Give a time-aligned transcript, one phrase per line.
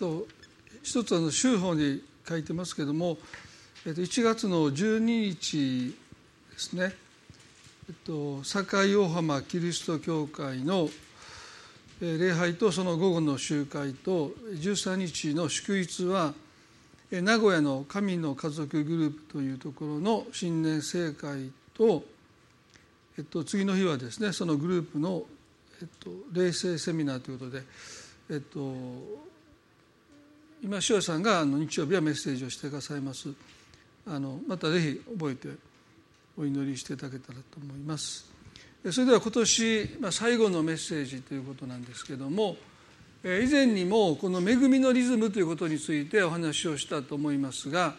[0.00, 0.26] と
[0.82, 3.18] 一つあの週報に書いてますけども、
[3.86, 5.94] えっと、1月の12日
[6.52, 6.94] ですね、
[7.88, 10.88] えっと、堺大浜キリスト教会の
[12.00, 16.32] 礼拝とその午後の集会と13日の祝日は
[17.10, 22.04] 名古屋の神の家族グループというところの新年盛会と、
[23.18, 25.24] えっと、次の日はですねそのグループの、
[25.82, 27.62] えっと、霊性セミナーということで、
[28.30, 28.74] えっと、
[30.62, 33.30] 今塩さんがあの日曜日はメッセージをしてくださいます
[34.06, 35.48] あのまたぜひ覚えて
[36.36, 38.30] お祈りしていただけたらと思います
[38.90, 42.56] それでは今年、まあ、最後のメッセージということなんですけども
[43.22, 47.96] 以前にもこの「恵みのリズム」ということについてお話をしたと思いますが、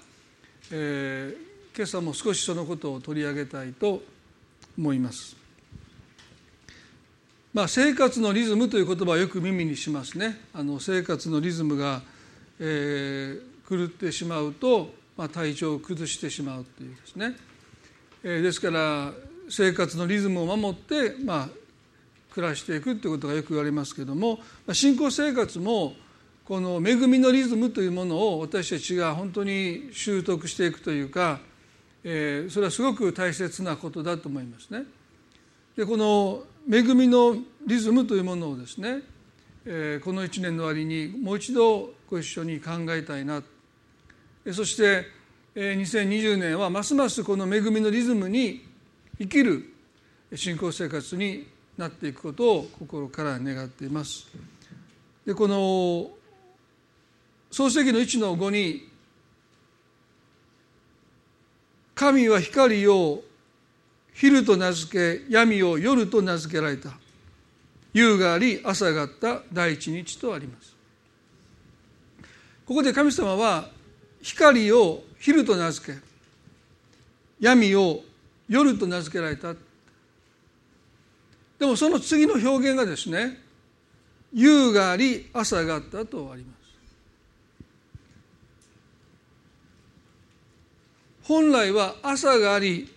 [0.71, 4.03] えー、今朝も少しそのことを取り上げたいと
[4.75, 5.35] 思います。
[7.53, 10.39] まあ、生活のリズムという言葉はよく耳にしますね。
[10.53, 12.01] あの生活のリズムが
[12.63, 17.35] えー、狂ってしまうと、まあ、体調を崩してしまうというですね、
[18.23, 19.11] えー、ですから
[19.49, 21.49] 生活のリズムを守って、まあ、
[22.31, 24.35] 暮らしていくということがよく言われますけども
[24.67, 25.93] まあ信仰生活も
[26.45, 31.39] この恵みのリズムというものを私たちが本当に習得していくというか、
[32.03, 34.83] えー、それはすごく大切なことだと思いますね。
[35.75, 39.01] でこの恵みのリズムというものをですね
[39.65, 43.41] えこの1年の終わりにもう一度ご一緒に考えたいな。
[44.51, 45.07] そして
[45.55, 48.65] 2020年はますますこの恵みのリズムに
[49.17, 49.73] 生きる
[50.35, 54.27] 信仰生活になっていくことを心から願っています。
[55.25, 56.11] でこの
[57.49, 58.89] 創世記の1の5に
[61.95, 63.23] 「神は光を
[64.13, 66.91] 昼と名付け闇を夜と名付けられた」
[67.93, 69.43] 夕があり朝があった。
[69.53, 70.80] 第一日とあります。
[72.65, 73.69] ここで神様は
[74.21, 75.99] 光を昼と名付け
[77.39, 78.01] 闇を
[78.47, 79.53] 夜と名付けられた
[81.59, 83.37] でもその次の表現がですね
[84.33, 86.61] 夕があり朝があったとあります
[91.23, 92.91] 本来は朝があり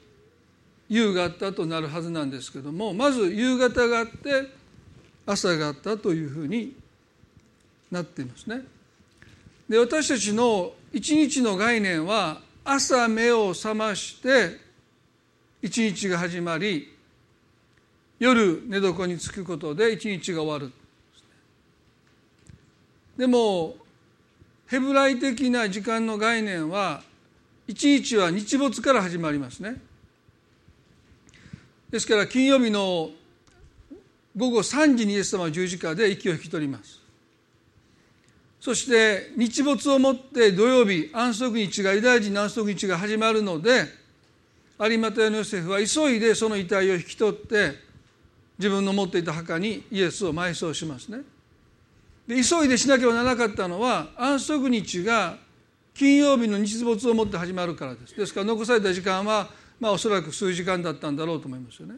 [0.89, 4.51] 夕があったとなるはずなんですけどもまず夕方があって
[5.27, 6.75] 朝があったというふうに
[7.91, 8.63] なっていますね。
[9.69, 14.61] で私たちの一日の概念は朝目を覚まして
[15.63, 16.95] 一日が始まり
[18.19, 20.73] 夜寝床につくことで一日が終わる。
[23.17, 23.77] でも
[24.67, 27.03] ヘブライ的な時間の概念は
[27.67, 29.81] 一日は日没から始まりますね。
[31.91, 33.11] ですから金曜日の
[34.37, 37.04] 午後3時にイエス様は十字架で息を引き取ります。
[38.65, 43.85] そして日没をもって土曜日安息日がユダヤ人の安息日が始まるので
[44.81, 47.73] 有馬屋のヨセフは急いでその遺体を引き取って
[48.59, 51.19] 自分の持っていた墓にイエスを埋葬しますね。
[52.27, 55.37] で急いでしなければならなかったのは安息日が
[55.93, 58.17] 金曜日の日没をもって始まるからです。
[58.17, 61.97] ですから残された時間はまあおそらく数時間だったんだろうと思いますよね。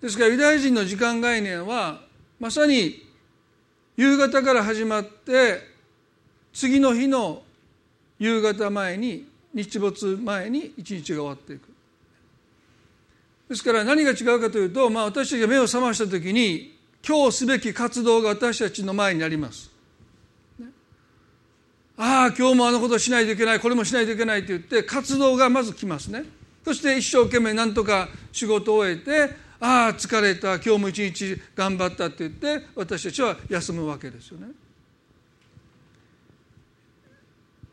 [0.00, 2.02] ですからユダヤ人の時間概念は
[2.38, 3.05] まさに
[3.96, 5.60] 夕方から始まって
[6.52, 7.42] 次の日の
[8.18, 11.62] 夕方前に日没前に一日が終わっていく。
[13.48, 19.70] ですから何が違うかというと、まあ、私たちが目を覚ました時に今日すべき活動が私たちの前にあります。
[21.98, 26.24] ああ今日もあのことしないといけないこれもしないといけないと言って活動がまず来ますね。
[26.64, 34.48] そして一生懸命何とか仕事を終えてああ疲れた今日も一日頑張ったって言って私たちは休むわけですよね。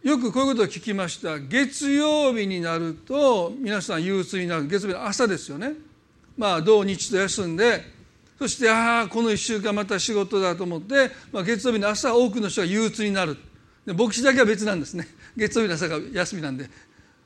[0.04, 1.40] よくこういうことを聞きました。
[1.40, 4.68] 月曜日になると皆さん憂鬱になる。
[4.68, 5.74] 月曜日の朝ですよね。
[6.38, 7.84] まあ土日と休んで
[8.40, 13.38] そしてああこの1週間また仕事だと思って、まあ、月曜日の朝多くの人が憂鬱になる。
[13.86, 15.08] で牧師だけは別なんですね。
[15.38, 16.70] 月曜日の朝が休みなんで。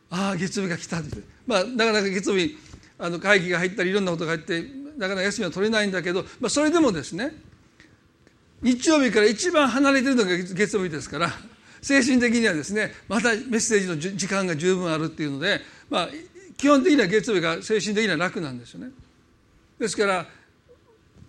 [0.09, 1.17] ああ月曜日が来たって。
[1.47, 2.57] まあなかなか月曜日
[2.99, 4.63] あの会議が入ったりいろんなことが入って
[4.97, 7.33] なかなか休みは取れないんだけど、まあ、それでもですね
[8.61, 11.31] 日曜日から一番離れてるのが月曜日ですから
[11.81, 16.09] 精神的にはですねまたメッセージの時間が十分あるっていうので、まあ、
[16.57, 18.89] 基本的には月曜日が精神的には楽なんですよね。
[19.79, 20.25] ですから、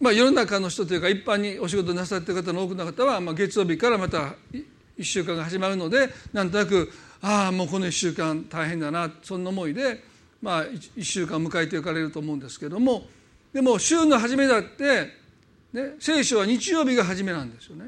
[0.00, 10.02] まあ、世の中の人というか一般にお仕事なさっている方の多くの方は、まあ、月曜日からまた1週間が始まるのでなんとなくああもうこの1週間大変だなそんな思いで
[10.40, 13.04] まあ、1週間迎えていかれると思うんですけども
[13.52, 15.08] でも週の初めだって、
[15.72, 17.86] ね、聖書は日曜日が初めなんですよね。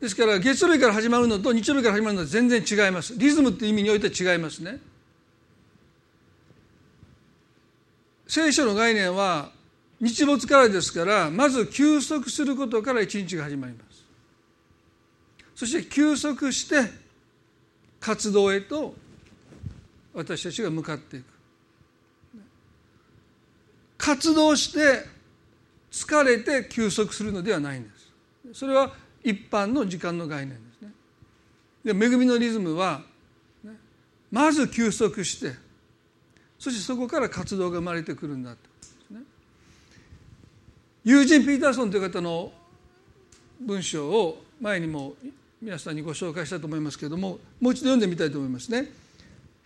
[0.00, 3.16] ですから月曜日から始まるのと日曜日から始まるのと全然違います。
[3.16, 4.78] リズムっていう意味においては違いますね。
[8.28, 9.50] 聖書の概念は
[10.00, 14.04] 日没からですからまず休息することから一日が始まります。
[15.54, 16.90] そして休息して
[17.98, 18.94] 活動へと
[20.16, 21.24] 私たちが向かっていく。
[23.98, 25.04] 活動して
[25.90, 27.90] 疲れて休息するのではないんで
[28.52, 28.58] す。
[28.60, 30.92] それは一般の時間の概念ですね。
[31.84, 33.02] で恵みのリズムは
[34.30, 35.54] まず休息して
[36.58, 38.58] そしてそこから活動が生まれてくるんだと
[41.04, 42.52] 友人ピーターソンという方の
[43.60, 45.14] 文章を前にも
[45.60, 49.05] 皆さんにご紹介したと思いますけれどももう一度読んでみたいと思いますね。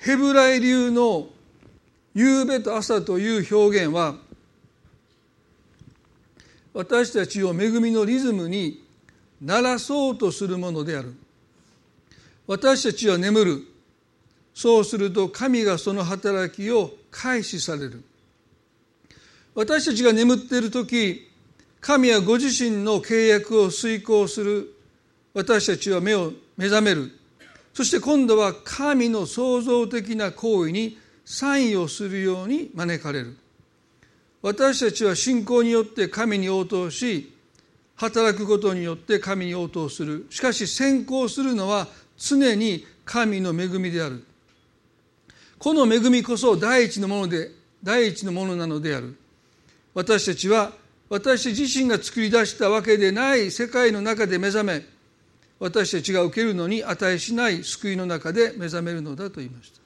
[0.01, 1.29] ヘブライ流の
[2.15, 4.17] 夕べと朝という表現は
[6.73, 8.83] 私たちを恵みのリズムに
[9.43, 11.15] 鳴らそうとするものである。
[12.47, 13.63] 私たちは眠る。
[14.55, 18.03] そうすると神がその働きを開始される。
[19.55, 21.29] 私たちが眠っている時
[21.81, 24.75] 神はご自身の契約を遂行する。
[25.35, 27.20] 私たちは目を目覚める。
[27.73, 33.37] そして今度は神の創造的な行為にサインをするように招かれる。
[34.43, 37.33] 私たちは信仰によって神に応答し
[37.97, 40.27] 働くことによって神に応答する。
[40.31, 41.87] しかし先行するのは
[42.17, 44.25] 常に神の恵みである。
[45.59, 47.51] この恵みこそ第一のもので
[47.83, 49.17] 第一のものなのである。
[49.93, 50.73] 私たちは
[51.11, 54.83] 私自身が作り出したわけでない世界の中で目覚め
[55.61, 59.81] 私たちが受けるのに値しない救いの中で目覚めるのだと言いました。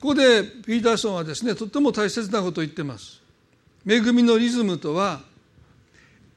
[0.00, 3.20] ここでピーターソンはですねとっても大切なことを言ってます。
[3.86, 5.20] 恵みのリズムとは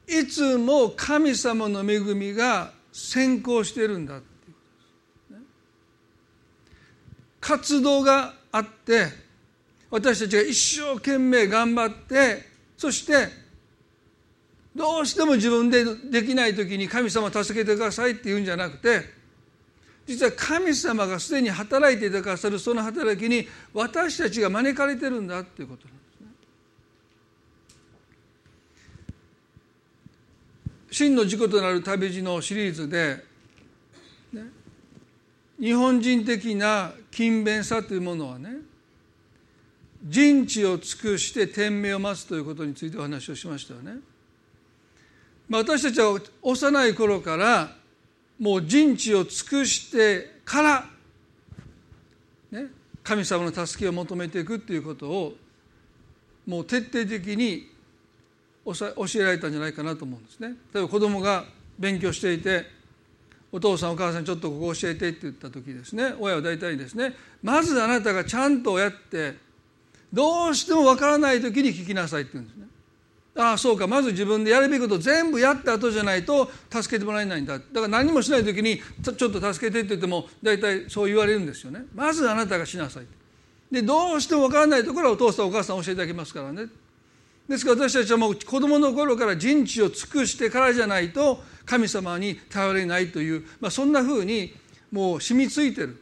[0.06, 4.60] いつも神様の恵みが先行しているんだっていうこ
[5.30, 5.46] とです、ね、
[7.40, 9.06] 活動があって
[9.90, 12.42] 私たちが一生懸命頑張って
[12.76, 13.43] そして
[14.74, 19.02] どうしても自分でできない時に神様助けてくださいって言うんじゃなくて
[20.06, 26.26] 実は神様がすでに働いてくださるその働きに私たちが招かれてるんだっていうことなんですね。
[30.90, 33.24] 真の事故となる旅路のシリーズで、
[34.32, 34.42] ね、
[35.58, 38.56] 日本人的な勤勉さというものはね
[40.02, 44.00] 人知を尽くして天命を待つということについてお話をしましたよね。
[45.48, 47.76] まあ、私たちは幼い頃から
[48.38, 50.84] もう人知を尽くしてから、
[52.50, 52.66] ね、
[53.02, 55.34] 神様の助けを求めていくっていうことを
[56.46, 57.70] もう徹底的に
[58.64, 60.54] 教えられたんじゃないかなと思うんですね。
[60.72, 61.44] 例えば子供が
[61.78, 62.66] 勉強していて
[63.52, 69.34] お父さんお母さんちょっとここ教えてって言った時ですね親は大体ですねまずあなたがちゃんとやって
[70.12, 72.66] どうしてもわからない時に聞きなさいって言うんですね
[73.36, 73.86] ああそうか。
[73.86, 77.58] まず自分でやるべきこと全部やった後じゃないと助けてもらえないんだ。
[77.58, 81.84] だから何もしない時にちょっと助けてって言っても大体そう言われるんですよね。
[81.94, 83.06] まずあなたがしなさい。
[83.74, 86.66] でどうしてもわからないところはお父さんお母さん教えてあげますからね
[87.48, 94.54] ですから私たちはもう子供の頃から人知を尽くしてからじゃないと神様に頼れないという、まあ、そんなふうに
[94.92, 96.00] もう染みついてる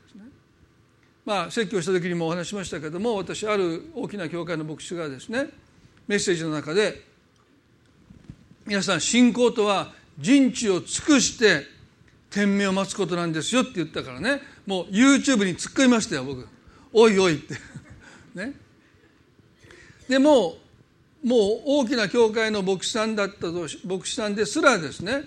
[1.25, 5.51] まあ、説教した時にもお話しましたけども私ある大きな教会の牧師がですね
[6.09, 7.01] メッセージの中で
[8.67, 11.67] 皆さん信仰とは人知を尽くして
[12.31, 14.41] 天命を待つことなんですよって言ったからね。
[14.67, 16.49] もう YouTube に突っ込みましたよ僕。
[16.93, 17.55] おいおいって。
[18.35, 18.55] ね。
[20.09, 20.59] でも
[21.23, 25.25] もう大きな教会の牧師さんだったと牧師さんですらですね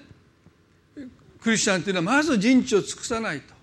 [1.41, 3.53] クリスチャンっていうのはまず人知を尽くさないと。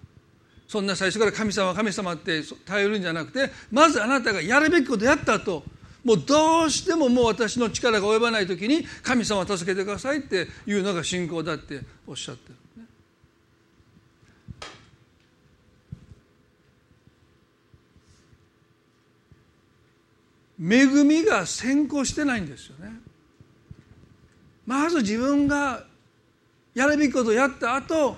[0.69, 5.65] そんな最初から神様神様って頼るんじゃなくてまずあなたがやるべきことやったと
[6.05, 12.55] もうどうしてももう私の力が及ばない時に神様助けてくださいっていうのが信仰だっておっしゃってる、
[20.75, 22.93] 恵みが先行してないんですよね。
[24.67, 25.85] まず自分が
[26.75, 28.17] やるべきことをやった後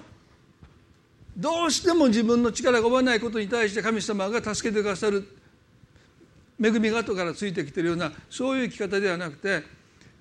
[1.36, 5.26] どうしても自分の力が及ばないことに対して神様が助けてくださる
[6.62, 9.62] 恵みが後からついてきてるようなそういう生き方ではなくて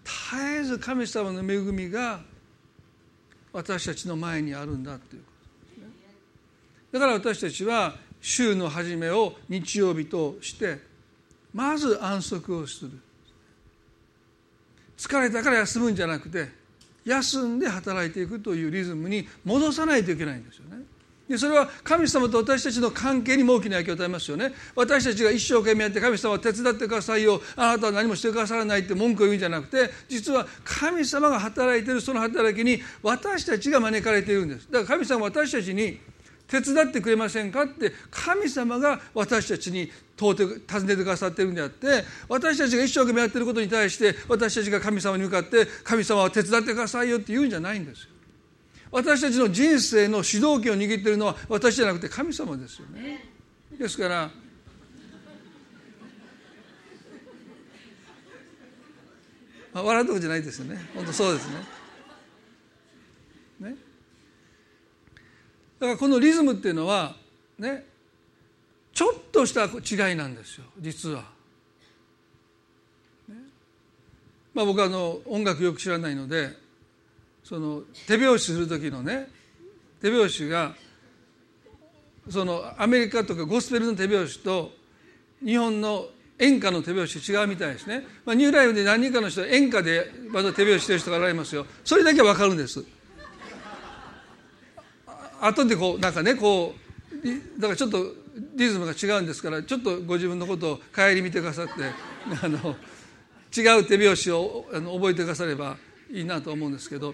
[0.03, 2.21] 絶えず神様の恵みが
[3.51, 5.31] 私たちの前にあるんだというこ
[5.69, 5.93] とですね
[6.91, 10.79] だから私たちは週の初めを日曜日として
[11.53, 12.91] まず安息をする
[14.97, 16.49] 疲れたから休むんじゃなくて
[17.05, 20.83] 休んで働いていくというリズムに戻さないといけないんですよね。
[21.33, 24.53] でそれは神様と私たちの関係にも大きな影響を与えますよね。
[24.75, 27.41] 私たちが一生懸命やって神様は手伝ってくださいよ。
[27.55, 34.67] あなたは何もしてくださらないって文句を言うんじゃなくて実は神様が働いてるその働きに私たちが招かれているんです。
[34.67, 35.99] だから神様は私たちに
[36.47, 48.12] 手伝ってくれませんかって神様が私たちに問うて尋ねてくださってるんであって私たちが一生懸命やってることに対して私たちが神様に向かって神様は手伝ってくださいよって言うんじゃないんですよ。
[48.93, 53.27] 私たちの人生の主導権を握っているのは私じゃなくて神様ですよね。
[53.77, 54.29] ですから、
[59.73, 61.55] 笑うとこじゃないですよね本当そうですね。
[63.61, 63.75] ね
[65.79, 67.15] だからこのリズムっていうのは
[67.57, 67.85] ね
[68.93, 71.23] ちょっとした違いなんですよ実は。
[73.27, 73.37] ね、
[74.53, 76.61] まあ僕はあの音楽よく知らないので
[77.43, 79.29] その手拍子する時のね
[80.01, 80.73] 手拍子が
[82.29, 84.71] そのアメリカとかゴスペルの手拍子と
[85.43, 86.05] 日本の
[86.39, 91.65] 演歌の手拍子違うみたいですね、まあ、ニューライフで何人かの人は演歌でまだ手拍子してる人がおられますよ。
[91.83, 92.83] それだけは分かるんです。
[95.41, 96.73] 後でこうなんかねこ
[97.57, 97.97] うだからちょっと
[98.55, 101.71] リズムが違うんですからちょっとご自分のことを顧みてくださって
[102.41, 102.75] あの
[103.55, 105.77] 違う手拍子をあの覚えてくだされば
[106.09, 107.13] いいなと思うんですけど。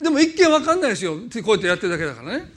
[0.00, 1.16] でも一見分かんないですよ。
[1.16, 2.52] こうやってやってるだけだからね。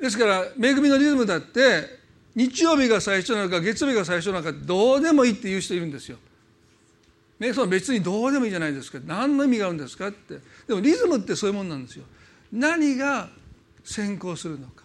[0.00, 2.00] ですから恵みのリズムだって
[2.34, 6.18] 日曜日が最初なのか月曜日が最初なのかどうでもいいっていう人いるんですよ。
[7.38, 10.38] ね、その別にどうでもいいじゃないですか何の意味があるんですかって。
[10.66, 12.04] でもリズムってそういうもんなんですよ。
[12.52, 13.28] 何が
[13.84, 14.82] 先行するのか。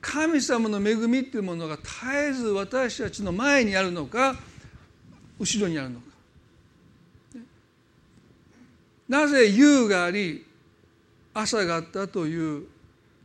[0.00, 4.36] 神様の恵みっていうものが絶えず私たちの前にあるのか
[5.38, 6.13] 後ろにあるのか。
[9.08, 10.46] なぜ夕があり
[11.32, 12.66] 朝があったという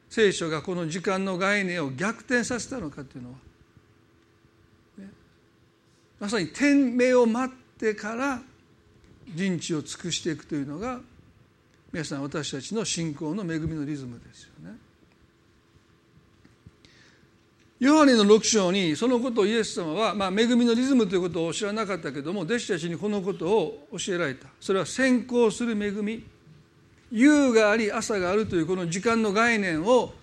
[0.10, 3.36] 聖書がこの時間の概念を逆転させたのかというのは、
[4.98, 5.10] ね、
[6.20, 8.42] まさに天命を待ってから
[9.28, 11.00] 人知を尽くしていくというのが
[11.92, 14.76] 皆さん私たちの信仰の恵みのリズムですよね。
[17.80, 24.48] ヨハネの6章にそのことをイエス様は、まあ、恵みのリズムということを知らなかったけども弟子たちにこのことを教えられた。
[24.60, 26.24] それは先行する恵み。
[27.12, 30.14] 夕があり朝があるというこの時間の概念を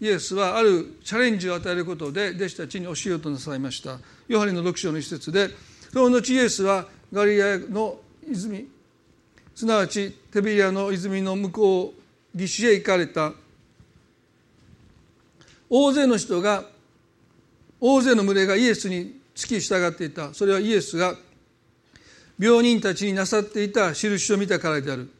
[0.00, 3.98] イエスはあるチャレンジを与えることで弟子たちに教えようとなさいました。
[4.28, 5.48] ヨハネの6章の一節で
[5.92, 7.98] その後イエスはガリアの
[8.30, 8.68] 泉
[9.54, 11.94] すなわちテビリアの泉の向こ
[12.34, 13.32] う岸へ行かれた。
[15.70, 16.64] 大勢の人が
[17.80, 20.34] 大勢の群れがイエスに付き従っていた。
[20.34, 21.16] それはイエスが
[22.38, 25.10] 病人たちになさっていた印を見たからである。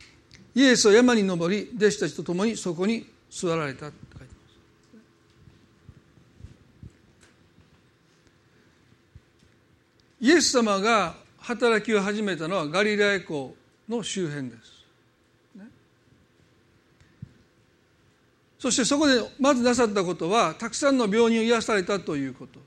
[0.54, 3.90] イエスは山に登り弟子たちと共にそこに座られた
[10.20, 13.54] イエス様が働きを始めたのはガリラヤ湖
[13.88, 14.77] の周辺です、
[18.58, 22.58] そしてそこでまずなさったことはたくさんの病人を癒されたということ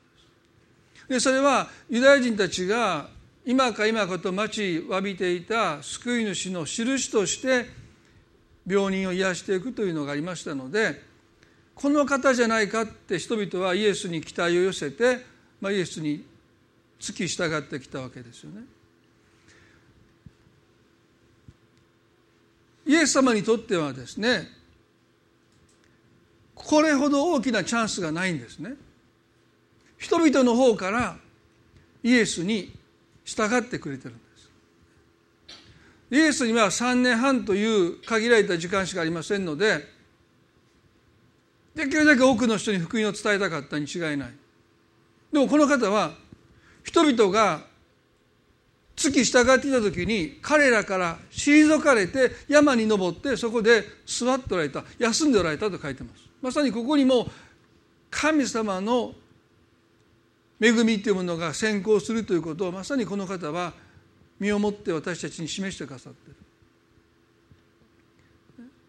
[1.09, 3.09] でそれはユダヤ人たちが
[3.45, 7.65] 今か今かと待ちわびていた救い主の印として
[8.65, 11.01] 病人を癒していくというのがありましたので
[11.75, 15.25] この方じゃないかって人々はイエスに期待を寄せて、
[15.59, 16.23] まあ、イエスに
[16.99, 18.61] 付き従ってきたわけですよね。
[22.85, 24.60] イエス様にとってはですね
[26.65, 28.73] これほど大きなチャンスがないんですね。
[29.97, 31.17] 人々の方から
[32.03, 32.71] イエスに
[33.23, 34.31] 従ってくれてるんです。
[36.11, 39.87] イエスには3年半という限られた時間しかありませんので
[41.73, 44.33] できるだけ多くの人に福音を伝えたかったに違いない
[45.31, 46.11] でもこの方は
[46.83, 47.61] 人々が
[48.95, 57.27] 月従っていた時に彼らから退かれて山に登ってそこで座っておられた休んでおられたと書いてますまさにここにも
[58.09, 59.13] 神様の
[60.59, 63.73] 恵みというものが先行するということをまさにこの方は
[64.39, 66.41] 身をもって私たちに示してくださっている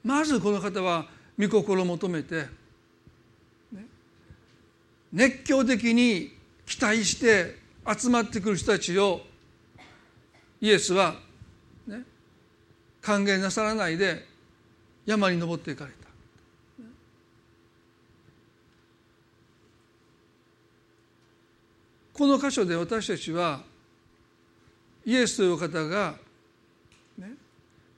[0.04, 1.06] まずこの方は
[1.38, 2.46] 御心を求めて、
[5.12, 6.32] 熱狂的に
[6.66, 7.56] 期待して
[7.86, 9.20] 集まってくる人たちを
[10.60, 11.16] イエスは、
[11.86, 12.02] ね、
[13.00, 14.26] 歓迎なさらないで
[15.06, 16.01] 山に登っていかれた。
[22.22, 23.62] この箇所で私たちは
[25.04, 26.14] イエスという方が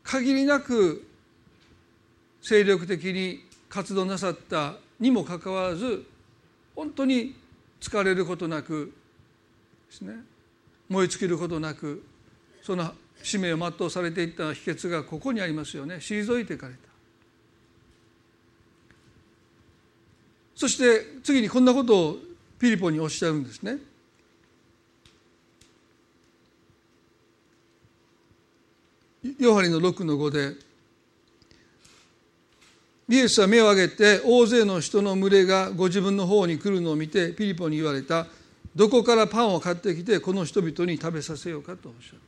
[0.03, 1.07] 限りなく
[2.41, 6.07] 精力的に活動なさったにもかかわらず
[6.75, 7.37] 本当に
[7.79, 8.95] 疲れることなく
[9.91, 10.15] ですね
[10.89, 12.03] 燃え尽きることなく
[12.63, 15.97] その使命を全うされていった秘訣がここにありますよね。
[15.97, 16.79] 退いていかれた。
[20.57, 22.17] そして次にこんなことを
[22.59, 23.93] ピリポにおっしゃるんですね。
[29.39, 30.57] ヨハリの6の5で
[33.09, 38.27] イエスは目を上げて大勢の人の群れがご自分の方に来るのを見てピリポに言われた。
[38.75, 42.25] どこからパンを買ってきてこの人々に食べさせようかとおっしゃった。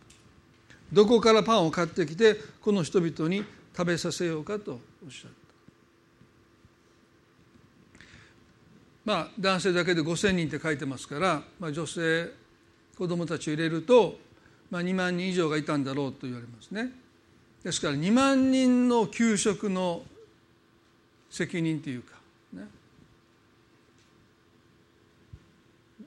[0.92, 3.44] どこからパンを買ってきてこの人々に
[3.76, 5.36] 食べさせようかとおっしゃった。
[9.04, 12.30] まあ男性だけで5,000人って書いてますから、まあ、女性
[12.96, 14.18] 子供たちを入れると、
[14.70, 16.90] まあ、2万人以上がいたんだろうと言われますね。
[17.62, 20.02] ですから2万人の給食の
[21.30, 22.14] 責任というか、
[22.52, 22.62] ね、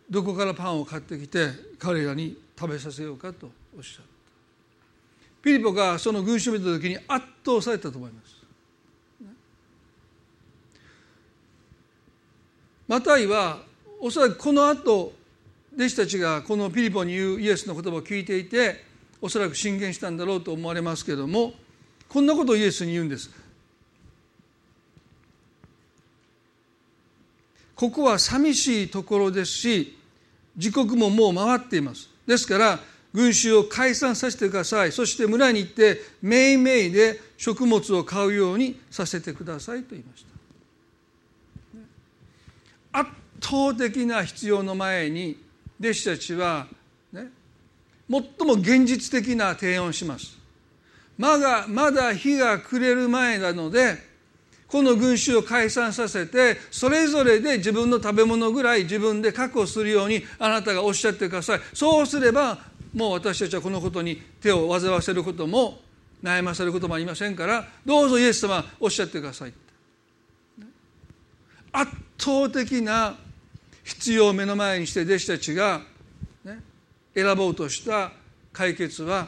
[0.10, 4.10] どこからパンを買ってきて彼らに食べさせようかとおっしゃった。
[5.42, 8.40] ピリポがその群衆を見た時に圧倒されたと思います。
[12.88, 13.60] マタイは
[14.00, 15.14] おそらくこの後
[15.80, 18.84] 弟子たちがこのピリポに言うイエスの言葉を聞いていて
[19.22, 21.54] おそらく進言したんだろうと思われますけれども
[22.10, 23.30] こんなことをイエスに言うんです。
[27.76, 29.98] ここは寂しいところですし
[30.58, 32.10] 時刻ももう回っています。
[32.28, 32.80] ですから
[33.14, 34.92] 群衆を解散させてください。
[34.92, 40.26] そして村に行ってめいめいで食物を買うようにさせてくださいと言いまし
[42.92, 43.00] た。
[43.00, 45.48] 圧倒的な必要の前に
[45.80, 46.68] 弟子たちは、
[47.12, 47.28] ね、
[48.10, 50.38] 最も現実的な提案をします。
[51.18, 53.98] まだまだ日が暮れる前なので
[54.68, 61.60] この群衆を解散させてそれぞれで自分の食べ物ぐらい自分で確保するようにあなたがおっしゃってください。
[61.74, 62.58] そうすれば
[62.94, 65.80] もう私たちはこのことに手を煩わせることも
[66.24, 69.54] 悩ませることもありませんからどうぞイエス様おっしゃってください
[71.72, 73.16] 圧倒的な
[73.90, 75.82] 必要を目の前にして弟子たちが、
[76.46, 76.60] ね、
[77.16, 78.12] 選ぼうとした
[78.54, 79.28] 解決は、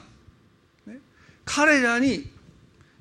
[0.85, 0.99] ね、
[1.43, 2.29] 彼らに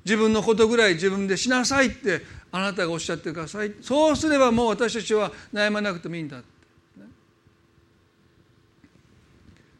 [0.03, 2.21] 自分のことぐらい自分でしなさいって
[2.51, 3.73] あなたがおっしゃってください。
[3.81, 6.41] そうすればもう私たちは悩まなくてもいいんだ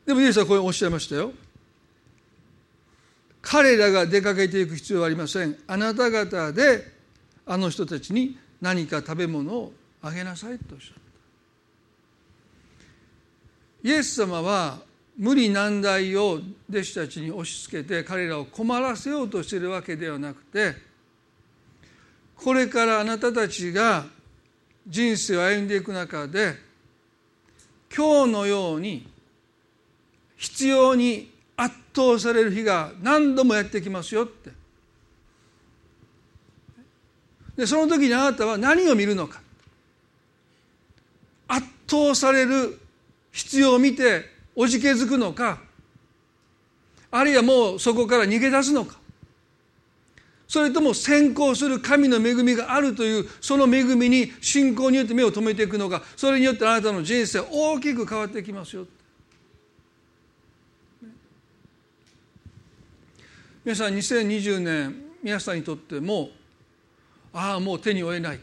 [0.06, 1.32] でもイエスはこうおっしゃいましたよ。
[3.42, 5.58] 彼らが出かけていく必要はありません。
[5.66, 6.92] あなた方で
[7.48, 11.01] あの人たちに何か食べ物をあげなさいとおっしゃった。
[13.84, 14.80] イエス様は
[15.18, 16.40] 無理難題を
[16.70, 20.76] 弟子たちに押し付けて彼らを困らせようとしているわけではなくて
[22.36, 24.06] これからあなたたちが
[24.88, 26.56] 人生を歩んでいく中で
[27.96, 29.08] 今日のように
[30.38, 34.50] 必要に圧倒される日が何度もやってきますよって。
[37.56, 39.40] でその時にあなたは何を見るのか。
[41.48, 42.81] 圧倒される
[43.32, 45.60] 必要を見ておじけづくのか
[47.10, 49.00] あるいはもうそこから逃げ出すのか。
[50.48, 56.04] それとも先行する神の恵みがあるというその恵みに信仰によって目を留めていくのか。
[56.18, 58.86] それによってあなたの人生大きく変わってきますよ
[63.64, 66.30] 皆さん2020年皆さんにとっても
[67.32, 68.40] ああもう手に負えない。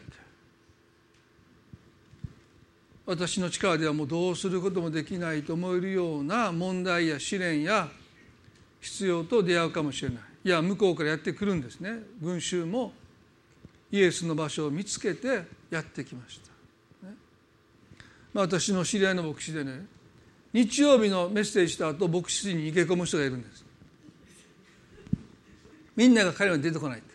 [3.09, 7.89] 私の力ではもうどうすることもできないと思えるような問題や試練や
[8.79, 10.19] 必要と出会うかもしれない。
[10.45, 12.03] いや向こうからやってくるんですね。
[12.21, 12.93] 群衆も
[13.91, 15.41] イエスの場所を見つけて
[15.71, 16.39] やってきまし
[17.01, 17.15] た、ね。
[18.31, 19.87] まあ、私の知り合いの牧師でね
[20.53, 23.65] 日曜日のメッセージした後牧師に逃げ込む人がいるんです。
[25.95, 27.11] みんなが彼らに出てこないって。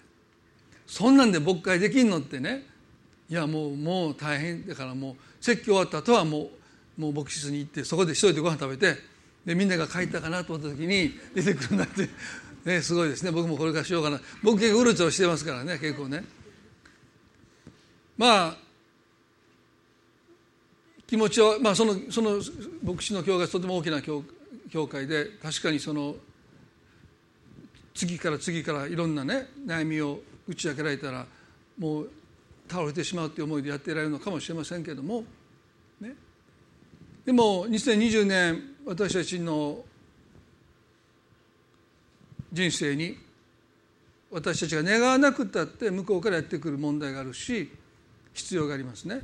[0.89, 2.67] そんなんで牧会できんのってね。
[3.31, 4.67] いやもうもう大変。
[4.67, 6.49] だからもう説教終わった後はも
[6.97, 8.97] うもう牧師室に行ってそこで一人でご飯食べて
[9.45, 12.09] でみんなが帰ったかなと思った時に出てくるなって、
[12.65, 13.31] ね、すごいですね。
[13.31, 14.19] 僕もこれからしようかな。
[14.43, 16.25] 僕結構うろちょしてますからね結構ね。
[18.17, 18.59] まあ
[21.07, 22.41] 気持ちは、まあ、そのその
[22.83, 24.25] 牧師の教会とても大きな教
[24.71, 26.17] 教会で確かにその
[27.93, 31.27] 次から次からいろんなね悩みを打ち明けられたら
[31.79, 32.11] もう
[32.69, 35.25] 倒れてしまうという思いでやっていられるのかもしれませんけれども、
[36.01, 36.15] ね、
[37.25, 39.79] でも2020年私たちの
[42.53, 43.19] 人生に
[44.31, 47.71] 私たちが願わなくたって向こうからやってくる問題があるし
[48.33, 49.23] 必要がありますね。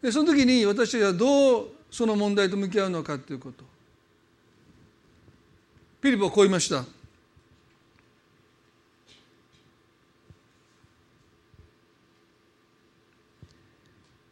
[0.00, 3.64] でその時に私たちはどうその問題と向き合うのかということ。
[6.00, 6.84] ピリポはこう言いました。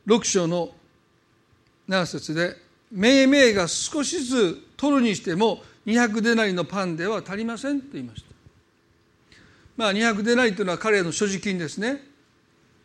[0.09, 0.71] 6章の
[1.87, 2.57] 7節で
[2.91, 8.29] 命名が少しずつ取るにしても200デナリのパンでは足りませんと言いました。
[9.77, 12.03] まあ200デナリというのは彼らの所持金ですね。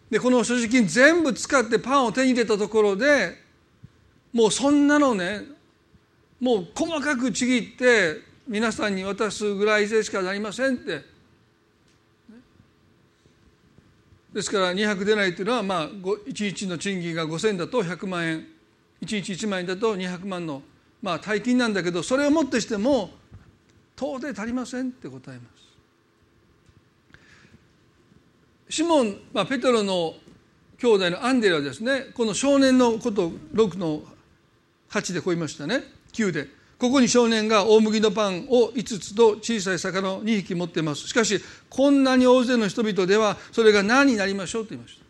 [0.09, 3.37] でこの所持金全部使ってパンを手に入れたところで
[4.33, 5.43] もうそんなのね
[6.41, 11.12] もう細かくちぎって皆さんに渡すぐらいでしかなりませんって
[14.33, 18.47] ですから200デナリというのはまあ1日の賃金が5000だと100万円。
[19.01, 20.63] 1日1万円だと200万の
[21.01, 23.11] まあ大金なんだけどそれをもってしても
[23.95, 25.63] 到底足りませんって答えます。
[28.69, 30.15] シモン、まあ、ペトロの
[30.79, 34.01] 兄弟のアンデレはですねこの少年のことを6の
[34.89, 35.83] 8でこう言いましたね。
[36.13, 36.62] 9で。
[36.77, 41.07] ここに少年が大麦のパンを5つと小さい魚を2匹持っています。
[41.07, 45.03] しかしこんなに大勢の人々ではそれが何になりましょうと言いました。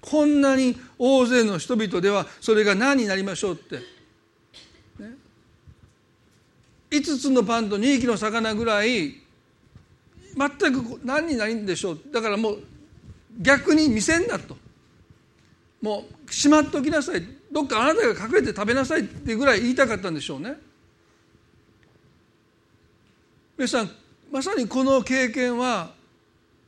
[0.00, 3.82] こんなに大勢の人々ではそれが何になりましょうって、ね、
[6.90, 9.20] 5つのパンと2匹の魚ぐらい
[10.36, 12.00] 全く何になるんでしょう。
[12.12, 12.58] だからもう
[13.40, 14.56] 逆に見せんなと。
[15.80, 17.22] もうしまっておきなさい。
[17.50, 20.56] どっかあなたが隠れて食べなさいっていうぐらい言いたかったんでしょうね。
[23.62, 23.90] 皆さん
[24.32, 25.92] まさにこの経験は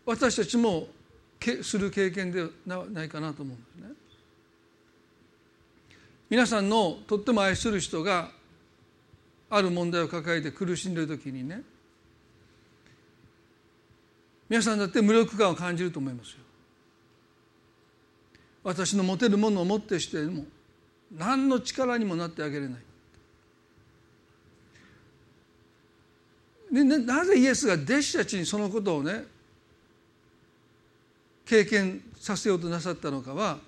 [0.06, 0.86] 私たちも
[1.60, 3.94] する経験ではないかなと思うんですね。
[6.30, 8.30] 皆さんのとっても愛する人が
[9.50, 11.62] ある問題を抱えて苦しんでいる時にね
[14.48, 16.36] 皆さんだって無力感を感じると思いますよ。
[18.62, 20.44] 私の持てるものを持ってしても
[21.10, 22.80] 何の力にもなってあげれない。
[26.82, 29.24] でなぜイエスが弟子たちにそのことをね
[31.46, 33.58] 経験させようとなさったのかは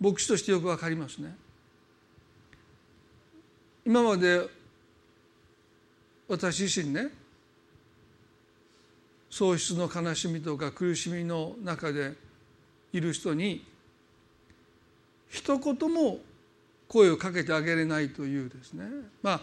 [0.00, 1.34] 牧師としてよくわかりますね。
[3.84, 4.46] 今まで
[6.28, 7.08] 私自身ね
[9.30, 12.14] 喪失の悲しみとか苦しみの中で
[12.92, 13.64] いる人に
[15.28, 16.18] 一言も
[16.88, 18.84] 声をかけてあげれないというですね
[19.22, 19.40] まあ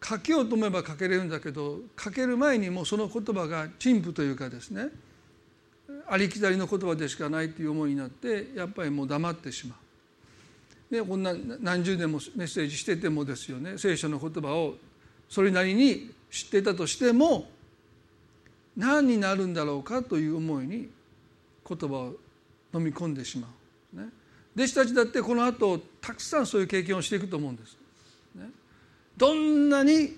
[0.00, 4.88] かけようと思えばかけれるんだけどかける前にもうその言葉が陳腐というかですね
[6.06, 9.78] ありきたりの言葉でしかないという思いになってやっぱりもう黙ってしまう。
[10.94, 14.76] でこんな何十年もメッセージしててもですよね聖書の言葉を
[15.28, 17.48] それなりに知ってたとしても
[18.76, 20.88] 何になるんだろうかという思いに
[21.68, 22.14] 言葉を
[22.72, 23.48] 飲み込んでしま
[23.94, 23.96] う。
[23.96, 24.08] ね、
[24.56, 27.77] 弟子たちだってこの後たくさんそういう経験をしていくと思うんです。
[29.18, 30.16] どんなに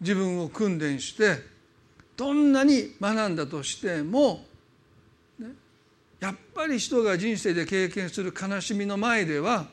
[0.00, 1.38] 自分を訓練して
[2.16, 4.44] どんなに学んだとしても
[6.20, 9.66] やっぱり人が人生で経験する悲しみの前では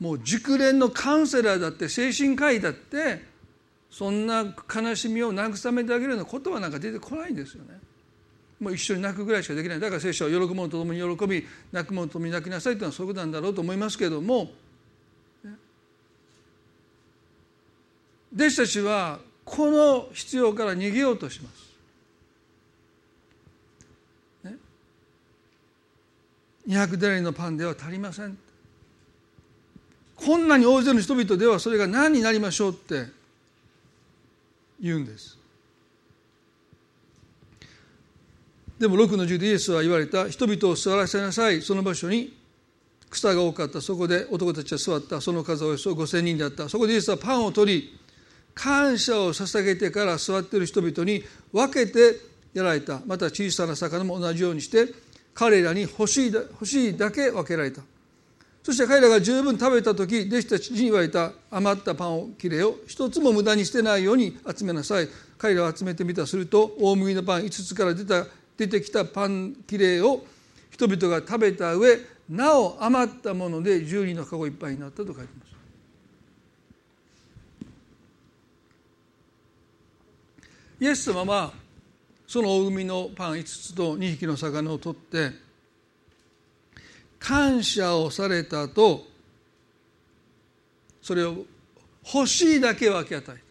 [0.00, 3.24] もう熟練のカウンセラーだって精神科医だって
[3.90, 7.80] そんな悲しみを慰めてあげるような言葉なんか出てこないんですよね。
[8.60, 14.50] もう一緒に泣くぐらいしかできないだから聖書は喜ぶ者と共に喜び泣く者と共に泣きなさいというのはそういうことなんだろうと思いますけども
[18.36, 21.66] 弟子たちはこの必要から逃げようとします。
[26.68, 28.36] 200デナリのパンでは足りません。
[30.16, 33.06] こんなに大勢の人々ではそれが何になりましょうって
[34.80, 35.38] 言うんです。
[38.78, 41.62] でも6の10でイエスは言われた人々を座らせなさい。
[41.62, 42.36] その場所に
[43.08, 43.80] 草が多かった。
[43.80, 45.20] そこで男たちは座った。
[45.20, 46.68] その数はおよそ5,000人であった。
[46.68, 48.00] そこでイエスはパンを取り
[48.56, 52.16] 感謝を捧げてから座っている人々に分けて
[52.54, 53.00] やられた。
[53.06, 54.88] また小さな魚も同じようにして
[55.34, 57.82] 彼らに欲しい欲しいだけ分けられた。
[58.62, 62.76] そして彼らが十分食べた時弟子たちに言われた余ったパンを切れよ。
[62.86, 65.08] 一つも無駄に捨てないように集めなさい。
[65.36, 66.26] 彼らを集めてみた。
[66.26, 70.24] すると大麦のパン5つから出た出てきたパン切れを
[70.70, 71.98] 人々が食べた上
[72.30, 75.45] なお余ったもので十人の籠いっぱいになったと書いてます。
[80.78, 81.52] イエス様は
[82.26, 85.30] その大海のパン5つと2匹の魚を取って
[87.18, 89.04] 感謝をされたと
[91.00, 91.44] それを
[92.12, 93.42] 欲しいだけ分け与えた。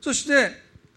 [0.00, 0.50] そして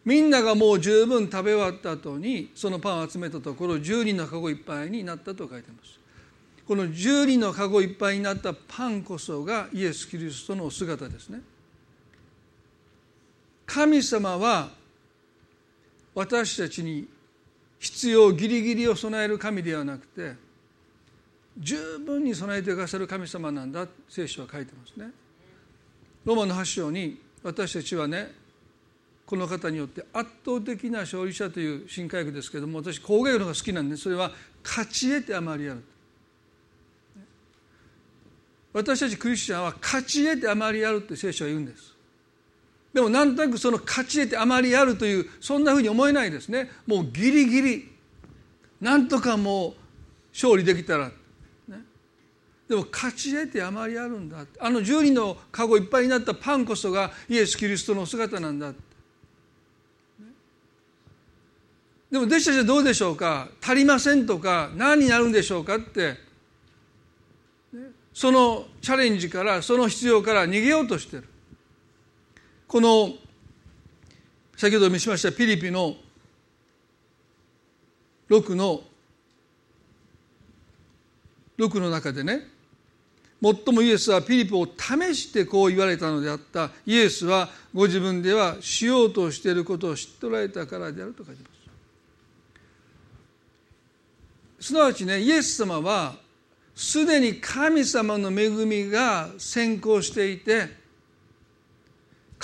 [0.05, 5.99] みんながもう十分食べ終わった後にそのパンを集めたところ10人のカゴいっぱいになったと書いてます。
[6.67, 11.41] この10人のカゴいっぱいになったパンこそがイエス・キリストの姿ですね。
[13.73, 14.69] 神様は
[16.13, 17.07] 私たちに
[17.79, 20.35] 必要ギリギリを備える神ではなくて
[21.57, 25.11] 十分に備えてくださる神様なんだ聖書は書いてますね。
[26.23, 28.31] ローマの8章に私たちはね
[29.25, 34.31] この方によって圧倒的な勝利者という新科学ですけれども私口外のが好きなんでそれは
[34.63, 35.83] 勝ち得てあまりある。
[38.71, 41.92] 私たちクリスチャンは勝ち得てあまりあるって聖書は言うんです。
[42.93, 46.69] でもなんとなくその勝ち得てあまりあるというそんなふうに思えないですね。
[46.85, 47.91] もうギリギリ
[48.79, 49.73] なんとかもう
[50.31, 51.11] 勝利できたら。
[52.69, 54.45] でも勝ち得てあまりあるんだ。
[54.59, 58.71] あの10人のカゴいっぱいになったパンこそがイエス・キリストの姿なんだ。
[62.09, 63.49] でも弟子たちはどうでしょうか？
[63.61, 66.15] 足りませんとか何になるんでしょうかって。
[68.13, 71.23] そのチャレンジからその必要から逃げようとしてる。
[72.73, 73.13] この
[74.57, 75.95] 先ほど見しましたピリピの
[78.27, 78.81] 6の
[81.59, 82.47] 6の中でね
[83.39, 86.71] 最もイエスはピリピを試してこう言われたのであった。
[86.87, 91.49] イエスはご自分ではしようとしていることを知っておられたからであると書いてま
[94.59, 94.67] す。
[94.69, 96.15] すなわちねイエス様は
[96.73, 100.81] すでに神様の恵みが先行していて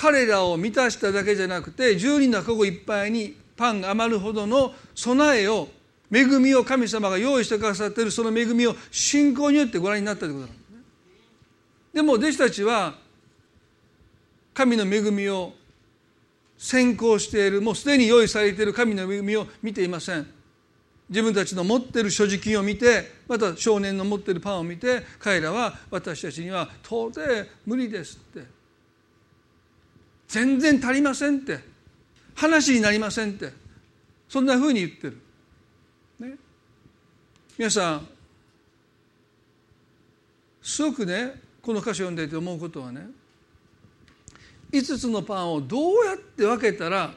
[0.00, 5.68] 彼らを満たしただけじゃなくて十人の籠いっぱいにパンが余るほどの備えを
[6.10, 10.76] 恵みを神様が用意してくださっているその恵みを信仰によってご覧になったということなんですね。
[11.92, 12.94] でも弟子たちは
[14.54, 15.52] 神の恵みを
[16.56, 20.26] 先行しているもうすでに用意されている神の恵みを見ていません。
[21.10, 27.20] 自分たちの持っている所持金を見てまた少年の持っているパンを見て彼らは私たちには到底
[27.66, 28.59] 無理ですって
[30.30, 31.58] 全然足りませんって。
[32.34, 33.52] 話になりませんって。
[34.30, 35.20] そんなふうに言ってる、
[36.20, 36.36] ね、
[37.58, 38.08] 皆さん
[40.62, 43.08] すごくねこの歌詞を読んでいて思うことはね
[44.70, 47.12] 5つのパンをどうやって分けたら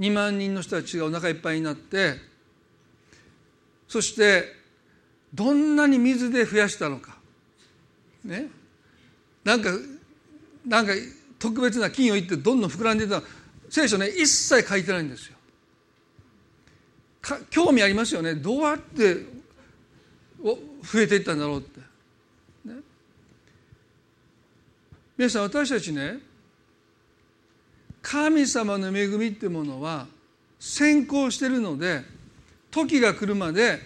[0.00, 2.16] 2万人の人たちがお腹いっぱいになって
[3.86, 4.46] そして
[5.32, 7.16] どんなに水で増やしたのか。
[8.24, 8.48] ね。
[9.44, 9.70] なんか
[10.66, 10.92] なんか
[11.42, 13.20] 特別な金を言ってどんどん膨らんでいった。
[13.68, 15.36] 聖書ね一切書いてないんですよ。
[17.50, 18.36] 興味ありますよね。
[18.36, 19.26] どうやって
[20.40, 21.80] 増えていったんだろうって、
[22.64, 22.76] ね、
[25.18, 26.18] 皆さん私たちね
[28.02, 30.06] 神様の恵みってものは
[30.60, 32.02] 先行してるので
[32.70, 33.80] 時が来るまで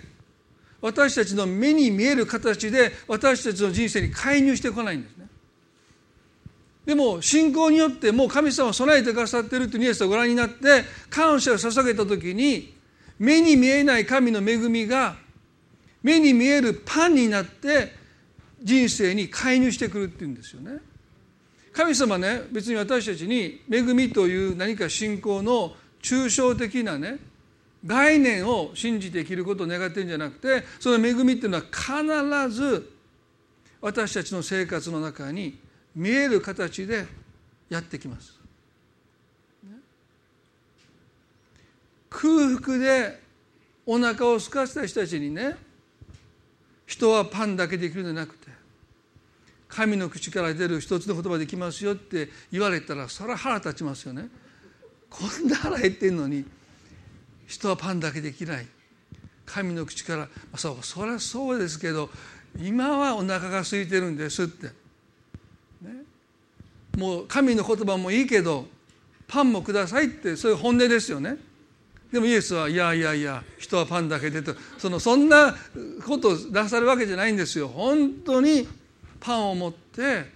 [0.83, 5.26] 私たちの目に見える形で私たちの人生に介入してこないんですね。
[6.87, 12.75] でも信仰によってもう神様を備えてくださっているというニュースをご覧になって感謝を捧げた時に
[13.18, 15.16] 目に見えない神の恵みが
[16.03, 17.92] 目に見えるパンになって
[18.62, 20.79] 人生に介入してくるっていうんですよね。
[21.72, 27.18] 神様ね別に私たちに恵みという何か信仰の抽象的なね
[27.85, 32.92] 概念を信じて生きることを願ってるんじゃなくてその恵みっていうのは必ず
[33.81, 35.59] 私たちの生活の中に
[35.96, 37.06] 見える形で
[37.70, 38.38] やってきます。
[42.11, 43.20] 空腹で
[43.85, 45.56] お腹を空かせた人たちにね
[46.87, 48.48] 人はパンだけできるんじゃなくて
[49.68, 54.28] 神の口から出る一つの言葉できますよって言われたらそれは腹立ちますよね。
[55.11, 56.44] こんな腹減ってんのに
[57.46, 58.66] 人はパンだけできない
[59.44, 62.11] 神の口からそうそりゃそうですけど
[62.59, 64.70] 今はお腹が空いてるんですって、
[66.96, 68.66] もう神の言葉もいいけど
[69.28, 71.37] パンもくださいってそういう本音ですよね。
[72.12, 75.54] でもイエスはいやいやいや人はパンだけでとそのそんな
[76.06, 77.68] ことを出されるわけじゃないんですよ。
[77.68, 78.66] 本当に
[79.20, 80.30] パンを持って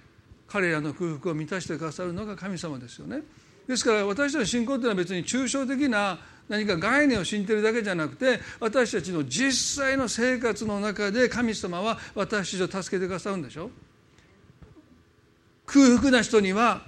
[0.48, 3.22] 彼らの空腹を満たしてくださるのが神様ですよね。
[3.66, 6.18] ですから私たちの信仰というのは別に抽象的な
[6.48, 13.70] 何か概念を信じてるだけじゃなくて私たちの実際の生活の中で神様は私たちを助けてくださるんでしょ。
[15.72, 16.82] 空腹な人には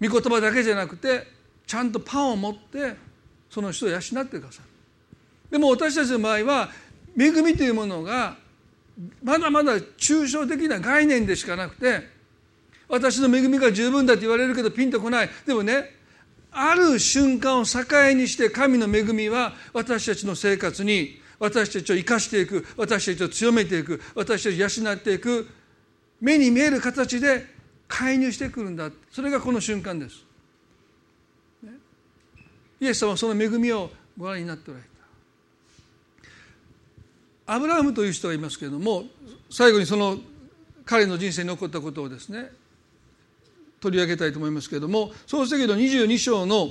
[0.00, 1.26] 御言葉だけじゃなくて
[1.66, 2.94] ちゃんとパンを持って
[3.48, 4.68] その人を養ってくださる。
[5.50, 6.68] でも私たちの場合は
[7.18, 8.36] 恵みというものが
[9.22, 12.06] まだまだ抽象的な概念でしかなくて
[12.88, 15.30] 私の恵みが十分だと言われるけどピンとこない。
[15.46, 15.94] でもね
[16.52, 17.80] ある瞬間を境
[18.14, 25.48] にして神の恵みは私たちの生活に私たちを生かしていく私たちを強めていく私たちを養っていく
[26.20, 27.44] 目に見える形で
[27.88, 30.24] 介入してくるんだそれがこの瞬間です。
[32.80, 34.84] イエス様はその恵みをご覧になっておられ
[37.46, 37.54] た。
[37.54, 39.04] アブラハムという人がいますけれども
[39.50, 40.18] 最後にその
[40.84, 42.50] 彼の人生に起こったことをですね
[43.80, 46.70] 取り上げたいと思いますけれども創世記の22章の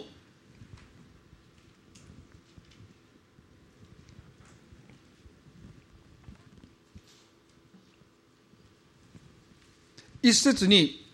[10.27, 11.05] 一節に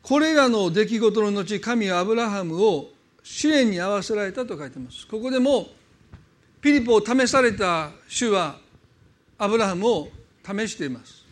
[0.00, 2.88] これらの出来事の後神はアブラハムを
[3.22, 5.06] 試練に合わせられたと書いてます。
[5.06, 5.68] ここでも
[6.62, 8.56] ピリポを試された主は
[9.36, 10.08] アブラハムを
[10.42, 11.22] 試しています。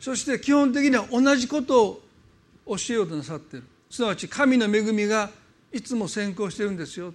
[0.00, 2.02] そして基本的には同じことを
[2.68, 3.66] 教えようとなさっている。
[3.90, 5.28] すなわち神の恵みが
[5.70, 7.12] いつも先行してるんですよ。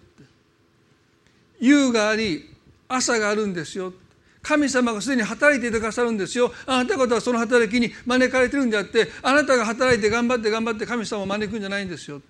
[1.60, 2.50] 夕があり
[2.88, 3.94] 朝があるんですよ。
[4.42, 6.54] 神様がすでに働いていてくださるんですよ。
[6.66, 12.22] あなた方はその働きに招かれてるんであってあなたが働いて頑張って頑張って神様を招くんじゃないんですよ。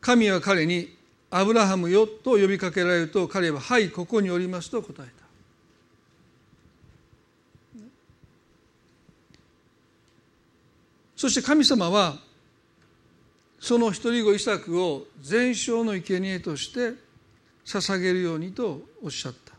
[0.00, 0.96] 神は彼に
[1.30, 5.26] 「アブラハムよ」と呼びかけられると彼は「はいここにおります」と答えた。
[11.16, 12.25] そして神様は
[13.60, 16.94] その一人子イサクを全焼の生贄として
[17.64, 19.54] 捧げるようにとおっしゃった。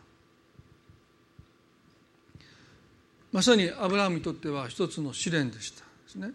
[3.32, 5.82] まさにアブラハムにとっては一つの試練でした。
[5.82, 6.32] ですね。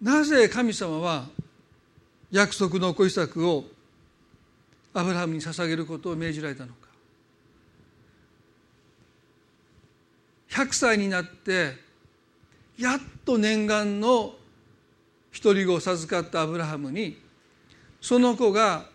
[0.00, 1.26] なぜ神様は
[2.30, 3.64] 約束の子イサクを
[4.92, 6.88] アブラハムに捧げることを命じられたのか。
[10.50, 11.76] 100歳になって
[12.78, 14.34] やっと念願の
[15.34, 17.18] 一人子を授かったアブラハムに
[18.00, 18.86] その子が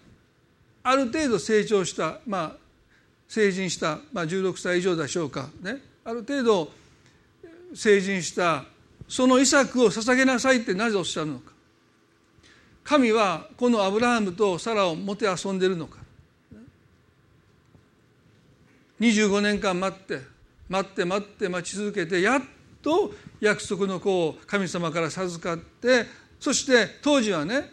[0.82, 2.69] ある程度成長したまあ
[3.28, 5.82] 成人した、まあ、16歳以上でしょうかね。
[6.04, 6.71] ある程度
[7.75, 8.63] 成人した
[9.08, 11.52] そのイサクを捧げなさいってなぜおっしゃるのか。
[12.86, 15.97] 神はこのアブラハムとサラをもてあそんでるのか。
[19.02, 20.21] 25年間待って
[20.69, 22.41] 待って待って待ち続けてやっ
[22.82, 26.06] と約束の子を神様から授かって
[26.39, 27.71] そして当時はね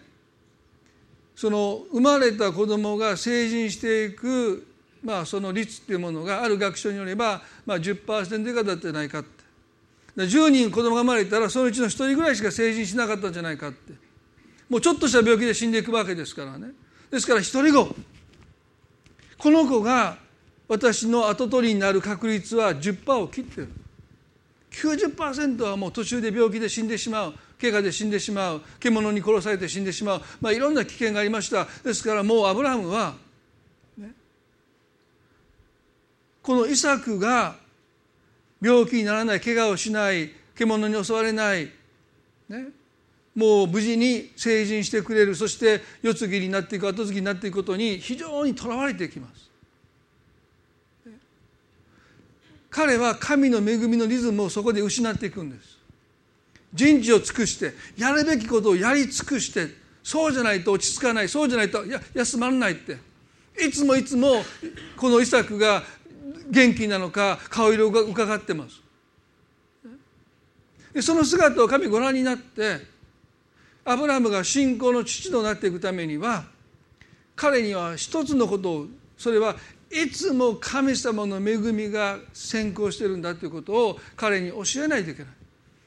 [1.37, 4.67] その生まれた子供が成人していく、
[5.05, 9.29] まあ、その率っていうものがある学書によれば、まあ10%以下だったじゃないかって。
[10.17, 13.93] 10人子供が生まれたらそのうちの1人ぐらいしか成人しなかったんじゃないかって。
[14.71, 16.69] もうちょっとした病気で死んでいくわけですからね。
[17.11, 17.95] ですから一人子。
[19.37, 20.17] この子が
[20.69, 23.69] 私の跡取りになる確率は10%を切ってる。
[24.71, 27.35] 90%はもう途中で病気で死んでしまう。
[27.61, 33.15] 怪我で死んでしまう獣に殺されて死んでしまう、まあ、いろんな危険がありましたですからもうアブラハムは、
[33.97, 34.13] ね、
[36.43, 37.57] このイサクが
[38.61, 41.71] 病気にならない怪我をしない獣に襲われない、
[42.49, 42.69] ね、
[43.35, 49.47] もう無事に成人してくれるそして世継ぎになっていく後継ぎになっていくことに非常にとらわれていきます。
[52.71, 55.76] 彼は神の恵みのリズムをそこで失っていくんです。
[56.75, 59.69] 人事を尽くしてやるべきことをやり尽くして
[60.03, 62.99] そうじゃないと落ち着かないそうじゃないとや休まらないって。
[63.59, 64.45] いつもいつも
[64.97, 65.83] このイサクが
[66.51, 68.83] 元気なのか顔色が伺ってます。
[70.93, 72.81] でその姿を神ご覧になって
[73.85, 76.45] アブラムが信仰の父となっていくためには
[77.35, 79.57] 彼には一つのことをそれは
[79.91, 85.36] いつも神様の恵みが先行してるんだということを彼に教えないといけない。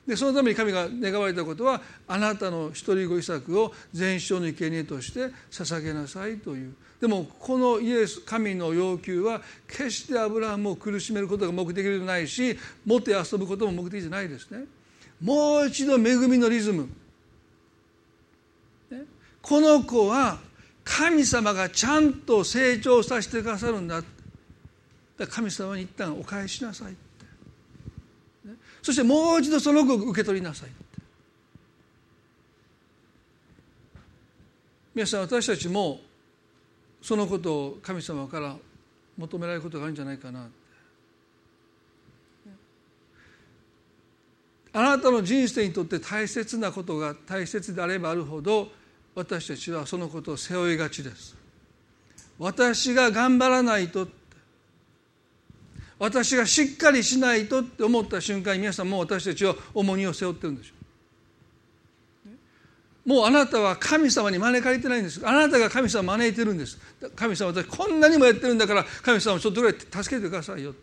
[0.10, 6.74] でそのために神が願われたことはあなたの一人子イサクを全焼の生贄として捧げなさいという。
[7.00, 12.58] でもこのイエス神の要求は決してアブラハムを苦しめることが目的ではないし
[12.88, 14.66] もて遊ぶことも目的じゃないですね。
[15.22, 16.90] もう一度恵みのリズム。
[19.44, 20.40] この子は
[20.84, 24.02] 神様がちゃんと成長させてくださるんだ。
[25.30, 26.96] 神様に一旦お返しなさい。
[28.90, 30.70] そしてもう一度その子を受け取りなさい。
[34.96, 36.00] 皆さん私たちも
[37.00, 38.56] そのことを神様から
[39.16, 40.50] 求められることがあるんじゃないかな。
[44.74, 48.72] あなたの人生にとって大切なことが大切であればあるほど
[49.14, 51.36] 私たちはそのことを背負いがちです。
[52.40, 54.08] 私が頑張らないと
[56.00, 60.74] 私がしっかりしないとって思った瞬間に皆さんもう私たちは重荷を背負ってるんでしょ
[63.06, 63.10] う。
[63.10, 65.22] もうあなたは神様に招かれてないんです。
[65.26, 66.78] あなたが神様を招いてるんです。
[67.16, 70.74] 神様私こんなにもやってるんだから神様ちょっとぐらい助けてくださいよ。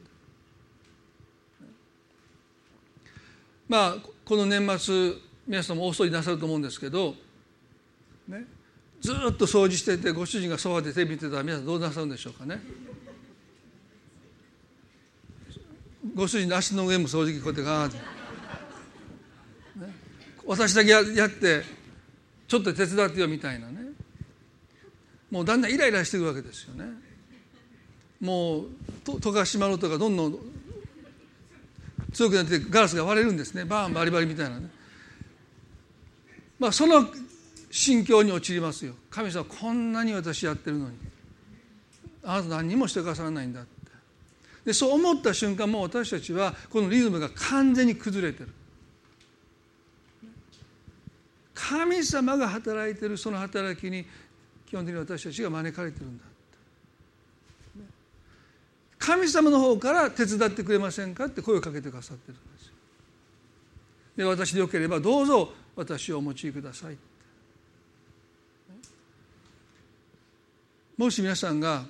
[3.68, 5.12] まあこの年末
[5.46, 7.14] 皆さんも大掃除なさると思うんですけど
[8.28, 8.44] ね
[9.00, 12.60] ずっと掃除しててご主人がソファで手見てたら皆さんどうなさるんでしょうかね。
[16.14, 17.96] ご主人の足の上も掃除機こうやってガーッて、
[19.78, 19.94] ね、
[20.46, 21.62] 私だけやって
[22.46, 23.80] ちょっと手伝ってよみたいなね。
[25.30, 26.84] もうだんだんイライラしていくわけですよね。
[28.20, 28.66] もう
[29.20, 30.38] 戸が閉まるとかどんどん
[32.12, 33.64] 強くなってガラスが割れるんですね。
[33.64, 34.70] バーンバリバリみたいなね。
[36.58, 37.06] まあその
[37.70, 38.94] 心境に陥りますよ。
[39.10, 40.96] 神様こんなに私やってるのに。
[42.22, 43.75] あなた何にもしてくださらないんだって。
[44.66, 48.48] でそう思った瞬間もう私たちはこのリズムが完全に崩れてる。
[51.54, 54.04] 神様が働いてるその働きに
[54.66, 56.24] 基本的に私たちが招かれてるんだ
[58.98, 62.72] 神様の方から手伝ってくれませんかって声をかけてくださってるんですよ。
[64.16, 66.98] で私でよければどうぞ私をお持ちください
[70.98, 71.84] もし皆さんが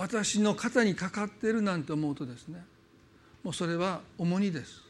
[0.00, 2.64] 私の肩にかかっているなんて思うとですね
[3.44, 4.82] もうそれは重荷です。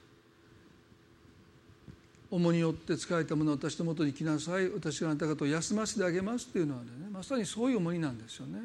[2.30, 4.68] 重荷よって疲れたものを私のもとに来なさい。
[4.70, 8.60] 私があなた方を休ませてあげますっていうのはねまさにそういう重荷なんですよね。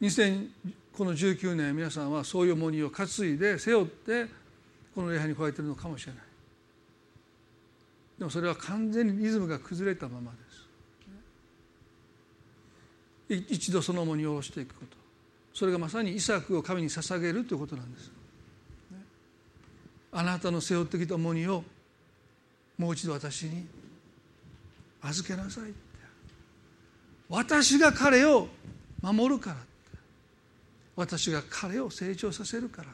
[0.00, 0.48] 2000
[0.92, 4.26] この19年皆さんはそういう重荷を担いで背負って
[4.92, 6.22] この礼拝に加えてるのかもしれない。
[8.18, 10.32] でもそれは完全にリズムが崩れたまま
[13.28, 13.46] です。
[13.48, 15.01] 一度その重荷を下ろしていくこと。
[15.54, 18.10] それがまさにイサクを神に捧げるということなんです。
[20.12, 21.64] あなたの背負ってきた重荷を
[22.76, 23.66] もう一度私に
[25.00, 25.74] 預けなさいって。
[27.28, 28.48] 私が彼を
[29.00, 29.56] 守るから
[30.96, 32.88] 私が彼を成長させるから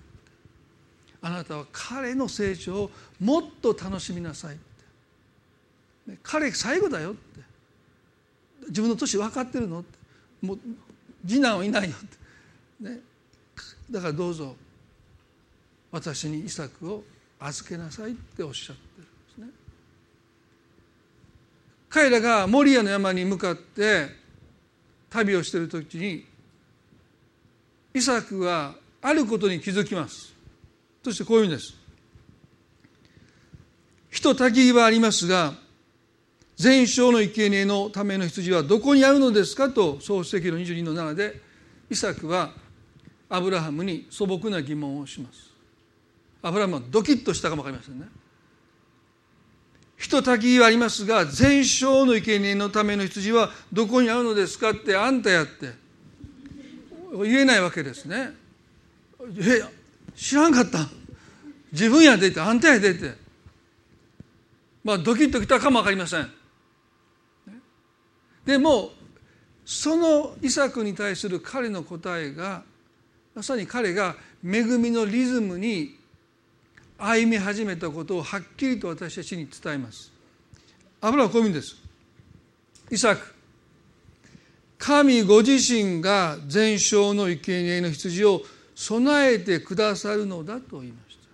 [1.20, 6.18] あなたは彼の成長をもっと楽しみなさいって。
[6.22, 7.40] 彼最後だよって。
[8.68, 9.98] 自分の年分かってるのって。
[10.42, 10.58] もう
[11.26, 12.17] 次男はいないよって。
[12.80, 13.00] ね、
[13.90, 14.54] だからどうぞ
[15.90, 17.02] 私にイサクを
[17.40, 19.46] 預けなさいっておっしゃってるんですね。
[21.88, 24.08] 彼らがモリアの山に向かって
[25.10, 26.26] 旅をしている時に
[27.94, 30.34] イサクはあることに気づきます。
[31.02, 31.74] そしてこういうんです。
[34.10, 35.54] 人たきはありますが
[36.56, 41.40] 全焼の生贄のための羊はどこにあるのですかと創世記の22の7で
[41.88, 42.52] イサクは
[43.28, 45.50] アブラハムに素朴な疑問をします。
[46.42, 48.06] アブラハムはドキッとしたかも分かりませんね。
[49.96, 55.72] ひとたきはありますが全焼の生贄のための羊はどこにあるのですかってあんたやって。
[57.12, 58.30] 言えないわけですね。
[59.38, 59.62] え
[60.14, 60.88] 知らんかった。
[61.72, 63.14] 自分やでってあんたやでって。
[64.84, 66.30] まあドキッときたかも分かりません。
[68.46, 68.92] でも
[69.64, 72.62] そのイサクに対する彼の答えが
[73.38, 75.96] まさに彼が恵みのリズムに
[76.98, 80.10] 歩み始めたことをはっきりと私たちに伝えます。
[81.00, 81.76] アブラはこういうんです。
[82.90, 83.32] イサク
[84.76, 88.42] 神ご自身が全焼の生贄の羊を
[88.74, 91.28] 備えてくださるのだと言いました。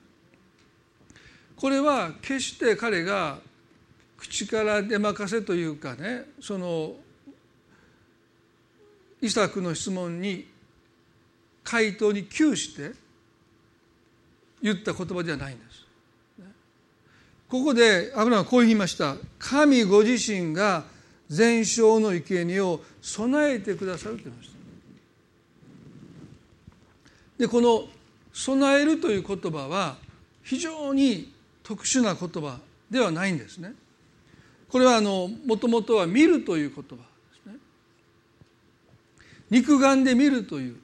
[1.56, 3.38] これは決して彼が
[4.18, 6.96] 口から出任せというかねその
[9.22, 10.52] イサクの質問に
[11.64, 12.92] 回答に窮して
[14.62, 15.84] 言った言葉ではないんです。
[17.48, 19.16] ここでアブラムはこう言いました。
[19.38, 20.84] 神ご自身が
[21.28, 24.54] 全焼の生贄を備えてくださると言いました。
[27.38, 27.88] でこの
[28.32, 29.96] 「備える」という言葉は
[30.42, 32.60] 非常に特殊な言葉
[32.90, 33.74] ではないんですね。
[34.68, 37.02] これはもともとは「見る」という言葉で
[37.42, 37.56] すね。
[39.50, 40.76] 肉眼で見るという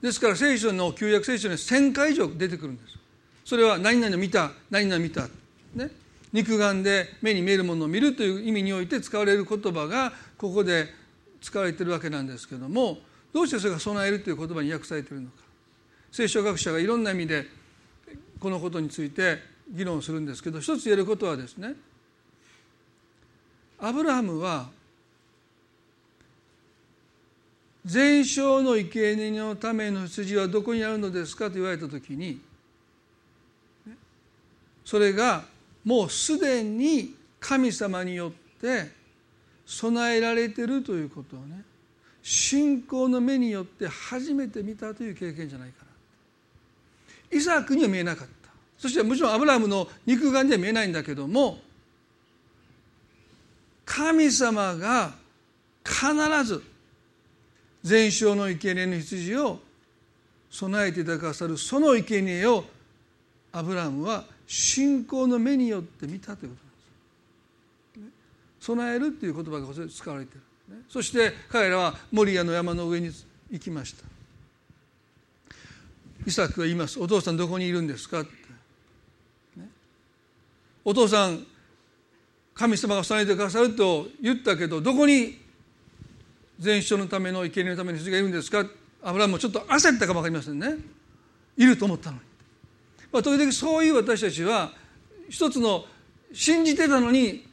[0.00, 2.98] ですから聖書の旧約聖書に1000回以上出てくるんです。
[3.44, 5.28] それは何々見た何々見た、
[5.74, 5.90] ね、
[6.32, 10.88] 肉眼で目に見えるものを見るという意味において使われる言葉がここで
[11.40, 12.98] 使われてるわけなんですけども
[13.32, 15.36] どうしてそれが備えるという言葉に訳されているのか。
[16.10, 17.46] 聖書学者がいろんな意味で
[18.40, 19.38] このことについて
[19.70, 21.74] 議論するんですけど一つ言えることはですね。
[23.78, 24.70] アブラハムは
[27.86, 32.40] 全焼の生贄のための羊はどこにあるのですかと言われた時に
[34.84, 35.44] それが
[35.84, 38.90] もうすでに神様によって
[39.64, 41.62] 備えられてるということをね
[42.24, 45.84] 信仰の目によって初めて見たという経験じゃないか
[47.30, 47.38] な。
[47.38, 48.50] イサクには見えなかった。
[48.76, 51.58] そしてもちろんアブラムの肉眼では見えないんだけども
[53.84, 55.12] 神様が
[55.84, 56.64] 必ず
[57.86, 59.60] 全焼の生贄の羊を
[60.50, 62.64] 備えていたださるその生贄を
[63.52, 66.56] アブラハムは信仰の目によって見たというこ
[67.94, 68.12] となんで
[68.60, 68.66] す。
[68.66, 70.40] 備えるっていう言葉が使われてる。
[70.88, 73.12] そして彼らはモリアの山の上に
[73.52, 74.02] 行きました
[76.26, 78.30] イサクが言います「お父さんどこにいるんですか?」って、
[79.60, 79.68] ね、
[80.84, 81.46] お父さん
[82.52, 85.45] 神様が備えてくださると言ったけどどこに
[86.58, 88.64] 全焼のための生贄のために羊がいるんですか？
[89.02, 90.76] アブラムもちょっと焦ったかも分かりませんね。
[91.56, 92.22] いると思ったのに、
[93.12, 94.72] まあ、時々そういう私たちは
[95.28, 95.84] 一つの
[96.32, 97.46] 信じてたのに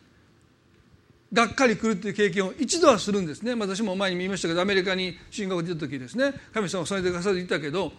[1.31, 3.55] がっかり来るっていう経験を一度はするんですね。
[3.55, 6.33] 私も前に見ましたけどアメリカに進学出た時ですね。
[6.53, 7.91] 神様を添えてくださって言ったけど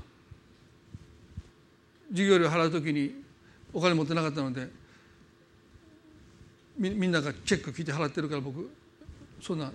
[2.10, 3.22] 授業料払う時に
[3.72, 4.68] お金持ってなかったので
[6.78, 8.70] みみんながチェック聞いて払ってるから僕
[9.40, 9.72] そんな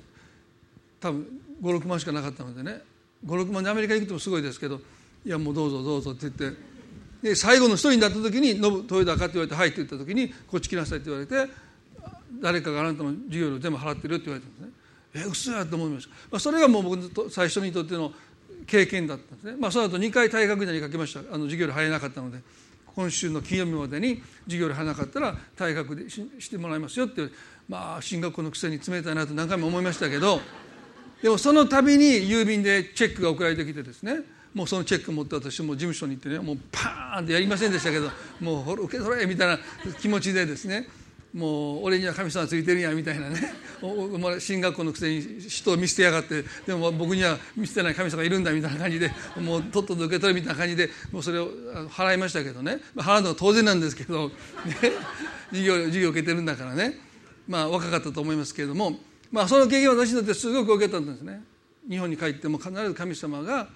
[1.00, 1.28] 多分
[1.62, 2.82] 56万しかなかったのでね。
[3.26, 4.80] 56万でアメリカに行くともすごいですけど
[5.26, 6.58] いやもうどうぞどうぞって言って。
[7.22, 11.52] で最後の一人になった時に「ノブ豊田か?」って言われて「はい」って言った時に「こっち来なさい」って言われて
[12.42, 14.70] 誰かがあなたの授業料全部払ってるって言われたんですね。
[15.16, 18.14] え嘘やと思いました、まあ、それがもう僕の最初にとっての
[18.68, 21.20] 経験だったんですね、まあ、その後2回退学時にかけました。
[21.20, 22.40] あの授業料入れなかったので。
[22.96, 27.30] 今週の金曜日までに授業料入らなかったら退学でししてもらいますよって
[27.70, 30.42] まあ進学校のくせに冷たいなと何回も思いましたけど
[31.22, 34.22] でもその度に郵便でチェックが送られてきてですね。
[34.54, 38.10] もうそのチェック持って私も事務所に行ってねもうパーンってやりませんでしたけど
[38.40, 39.60] もう受け取れみたいな
[40.00, 40.88] 気持ちでですね。
[41.32, 43.54] もう俺には神様ついてるんやみたいなね。
[44.40, 46.44] 進学校のくせに人を見捨てやがって。
[46.66, 51.50] でも僕には見捨てない神様がいるんだみたいな感じでもうとっとと受け取るみたいな感じでもうそれを
[51.90, 52.80] 払いましたけどね。
[52.96, 54.34] 払うのは当然なんですけど、ね、
[55.52, 56.98] 授業授業受けてるんだからね。
[57.48, 58.98] まあ若かったと思いますけれども、
[59.32, 61.44] まあ、その経験は私にとってすごく受けたんですね。
[61.88, 63.68] 日本に帰っても必ず神様が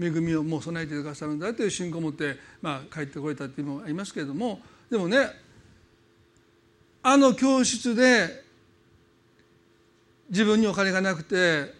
[0.00, 5.18] 恵みをもう備えてくださるんだという信仰を持って、まあ、帰ってこれたっていうのもありますけれどもでもね
[7.02, 8.44] あの教室で
[10.30, 11.74] 自分にお金がなくて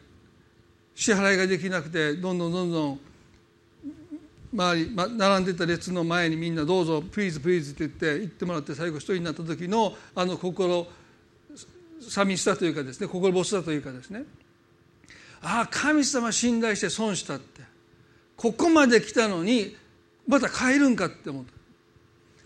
[0.95, 3.01] 支払いができなくてどんどんどんどん
[4.53, 10.89] 周り、ま、並んでた列の前にみんな「どうぞプリーズプリーズ」って言って行ってもらって最後一人になった時のあの心
[12.09, 14.25] 寂しさというかですね心細さというかですね。
[15.41, 17.63] ああ神様信頼して損したって。
[18.37, 19.77] ここまで来たのに
[20.27, 21.53] また帰るんかって思った。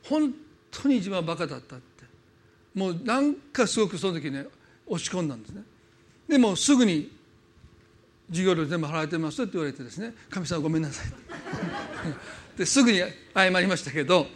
[0.09, 0.35] 本
[0.71, 2.05] 当に自分はバカだったって。
[2.75, 4.47] もうなんかすごくその時ね
[4.87, 5.63] 落ち込んだんですね。
[6.29, 7.11] でもすぐに
[8.31, 11.13] 授業料全部払えてますって言われてですね神様ごめんなさい
[12.57, 13.01] ですぐに
[13.35, 14.27] 謝りましたけど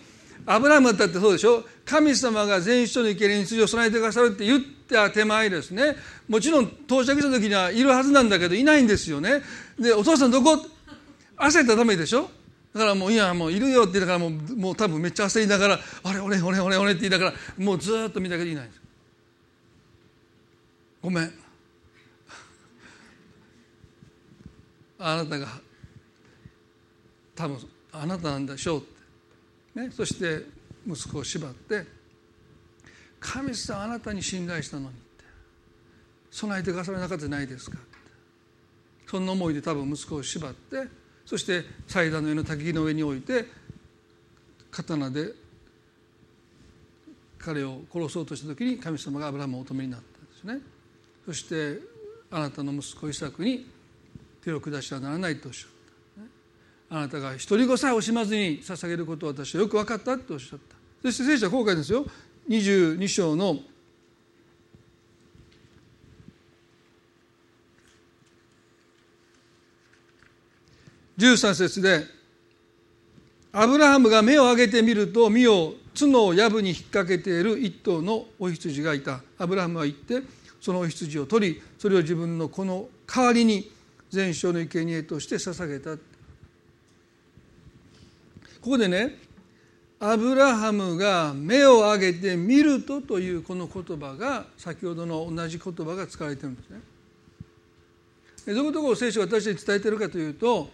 [0.47, 1.65] アブラムだってそうでしょ？
[1.85, 5.97] 神様が全人の生贄に筋を備えてくださるって言った手前ですね。
[6.29, 9.43] もちろん到着した時にはいるはずなんだけどいないんですよね。
[9.79, 10.65] でお父さんどこ？
[11.37, 12.31] 焦ったらダメでしょ？
[12.73, 18.81] だからもういやもういるよって言いながらもうもう多分めっちゃ焦りながら「あれ俺俺俺俺」って言いながらもうずっと見たけどいないんです
[21.03, 21.33] ごめん。
[24.99, 25.47] あなたが
[27.35, 27.59] 多分
[27.93, 28.83] あなたなんでしょう、
[29.77, 30.47] ね、そして
[30.87, 31.87] 息子を縛って
[33.21, 35.07] 「神様あなたに信頼したのに」って。
[36.31, 37.87] 備えてくださらなかったじゃないですかって。
[39.07, 40.89] そんな思いで多分息子を縛って
[41.25, 43.45] そして祭壇の上の焚き木の上に置いて
[44.71, 45.33] 刀で
[47.39, 50.61] 彼を殺そうとした時に神様がアブラハムをお止めになったんですね。
[51.25, 51.81] そして
[52.31, 53.67] あなたの息子イサクに
[54.43, 55.76] 手を下してはならないとおっしゃった。
[56.89, 60.77] あなたが独り子さえ惜しまずに捧げることを私はよく分かったとおっしゃった。
[61.03, 62.07] そして聖書は後悔ですよ。
[62.49, 63.59] 22章の
[71.19, 72.05] 13節で
[73.53, 79.23] アブラハムが目を上げてみると見よ角を藪に引っ掛けている一頭のお羊がいた。
[79.39, 80.23] アブラハムは行って
[80.61, 83.73] そのお羊を取りそれを自分のこの代わりに
[84.11, 85.97] 全焼の生贄として捧げた。
[88.67, 89.17] ここでね
[90.01, 96.81] アブラハムが目を上げて見るとというこの言葉が先ほどの同じ言葉が使われてるんですね。
[98.47, 100.69] どういうことを聖書が私に伝えてるかというと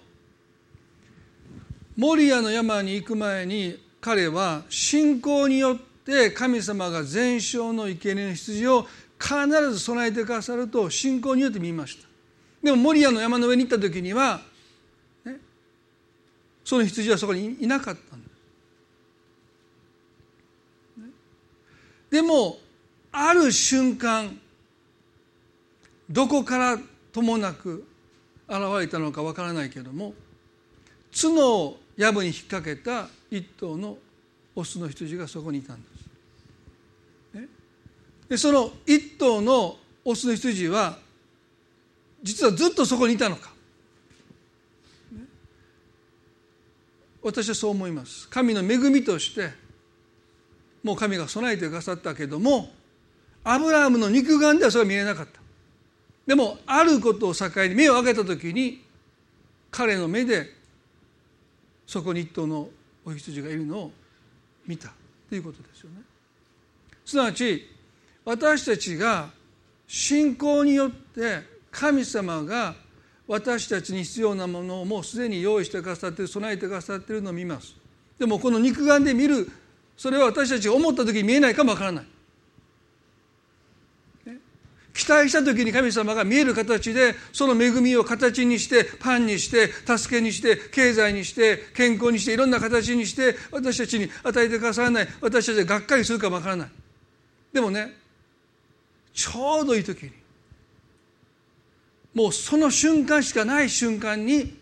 [1.95, 8.87] モリアの山に行く前に彼は信仰によって神様が全焼の生贄の羊を
[9.21, 12.09] 必ず備えてくださると信仰によって見ました。
[12.63, 14.41] でもモリアの山の上に行った時には、
[16.65, 18.13] その羊はそこにいなかった
[22.11, 22.59] で、も
[23.11, 24.39] ある瞬間
[26.11, 26.79] どこから
[27.11, 27.87] ともなく
[28.49, 30.13] 現れたのかわからないけれども
[31.15, 33.97] 角を藪に引っ掛けた一頭の
[34.55, 36.03] オスの羊がそこにいたんです。
[38.29, 40.99] でその一頭のオスの羊は
[42.23, 43.51] 実はずっとそこにいたのか。
[45.13, 45.25] ね、
[47.23, 48.29] 私はそう思います。
[48.29, 49.51] 神の恵みとして
[50.83, 52.71] もう神が備えてくださったけども
[53.45, 55.41] アブラハムの肉眼ではそれは見えなかった。
[56.27, 58.83] でもあることを境に目を開けた時に
[59.71, 60.51] 彼の目で
[61.87, 62.69] そこに一頭の
[63.05, 63.93] お羊がいるのを
[64.67, 64.93] 見た
[65.29, 65.97] ということですよね。
[67.05, 67.69] すなわち
[68.25, 69.31] 私たちが
[69.89, 72.75] 信仰によって神様が
[73.27, 77.75] 私たちに必要なものをもうすでに用意してくださってる備えてくださっているのを見ます。
[78.19, 79.51] でもこの肉眼で見る
[79.97, 82.07] それは私たちが思った時に見えないかもわからない。
[84.95, 95.09] 期待した時に神様が見える形でその恵みを形にしてパンにして助けにして経済にして健康にしていろんな形にして私たちに与えてくださらない。
[95.21, 96.69] 私たちががっかりするかもわからない。
[97.53, 97.97] でもね
[99.15, 100.13] ちょうどいい時に
[102.15, 104.59] もうその瞬間しかない瞬間に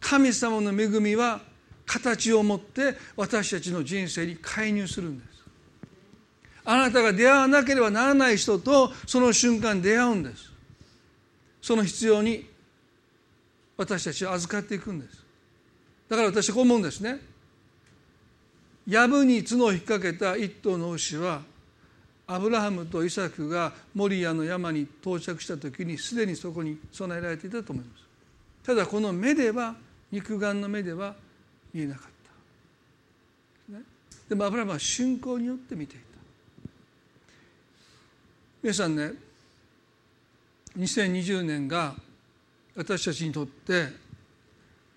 [0.00, 1.40] 神様の恵みは
[1.86, 5.34] 形を持って私たちの人生に介入するんです。
[6.64, 10.50] あなたが出会わなければならない人とその瞬間出会うんです。
[11.60, 12.46] その必要に
[13.76, 15.24] 私たちは預かっていくんです。
[16.08, 17.18] だから私はこう思うんですね。
[18.86, 21.42] 藪に角を引っ掛けた一頭の牛は
[22.26, 28.04] アブラハムとイサクがモリアの山に到着した時にすでにそこに備えられていたと思います。
[28.64, 29.74] ただこの目では
[30.10, 31.14] 肉眼の目では
[31.72, 32.04] 見えなかっ
[33.72, 33.78] た、
[34.28, 36.04] でもアブラハムは信仰によって見ていた。
[38.62, 39.12] 皆さんね
[40.78, 41.94] 2020年が
[42.74, 43.88] 私たちにとって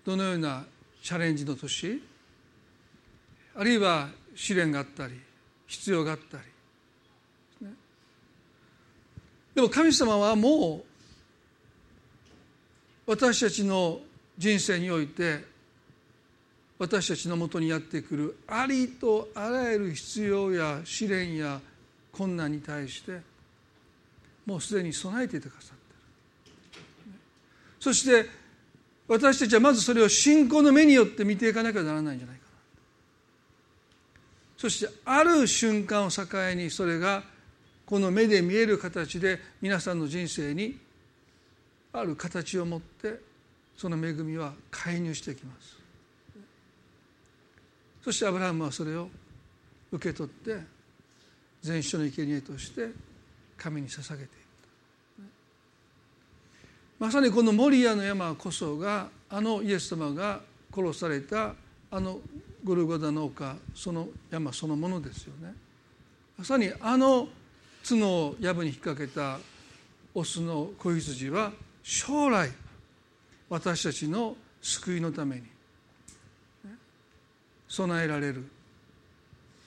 [0.04, 0.64] どのような
[1.02, 2.02] チャレンジの年？
[3.54, 5.20] あるいは試練があったり
[5.66, 6.44] 必要があったり、
[7.66, 7.72] ね、
[9.58, 10.84] でも神様はも
[13.08, 13.98] う私たちの
[14.38, 15.44] 人生において
[16.78, 21.60] 私たちのもとにやってくるありとあらゆる必要や試練や
[22.12, 23.20] 困難に対して
[24.46, 26.78] もうすでに備えていてくださって
[27.10, 27.14] る
[27.80, 28.30] そして
[29.08, 32.48] 私たちはまずそれを信仰の目によって見ていかなきゃならないんじゃないかな。
[34.56, 37.24] そしてある瞬間を境にそれが
[37.88, 40.78] この目で見える形で皆さんの人生に
[41.90, 43.18] ある形を持って
[43.78, 45.78] その恵みは介入してきます。
[48.04, 49.08] そしてアブラハムはそれを
[49.90, 50.58] 受け取って
[51.62, 52.90] 全書の生贄として
[53.56, 54.28] 神に捧げていっ
[55.18, 55.22] た
[56.98, 60.42] まさにこのモリアの山こそがあのイエス様が
[60.74, 61.54] 殺された
[61.90, 62.20] あの
[62.62, 65.54] ゴルゴダの丘その山そのものですよね。
[66.36, 67.28] まさにあの
[67.96, 69.38] 角を藪に引っ掛けた
[70.14, 72.50] オスの子羊は将来
[73.48, 75.42] 私たちの救いのために
[77.68, 78.44] 備えられる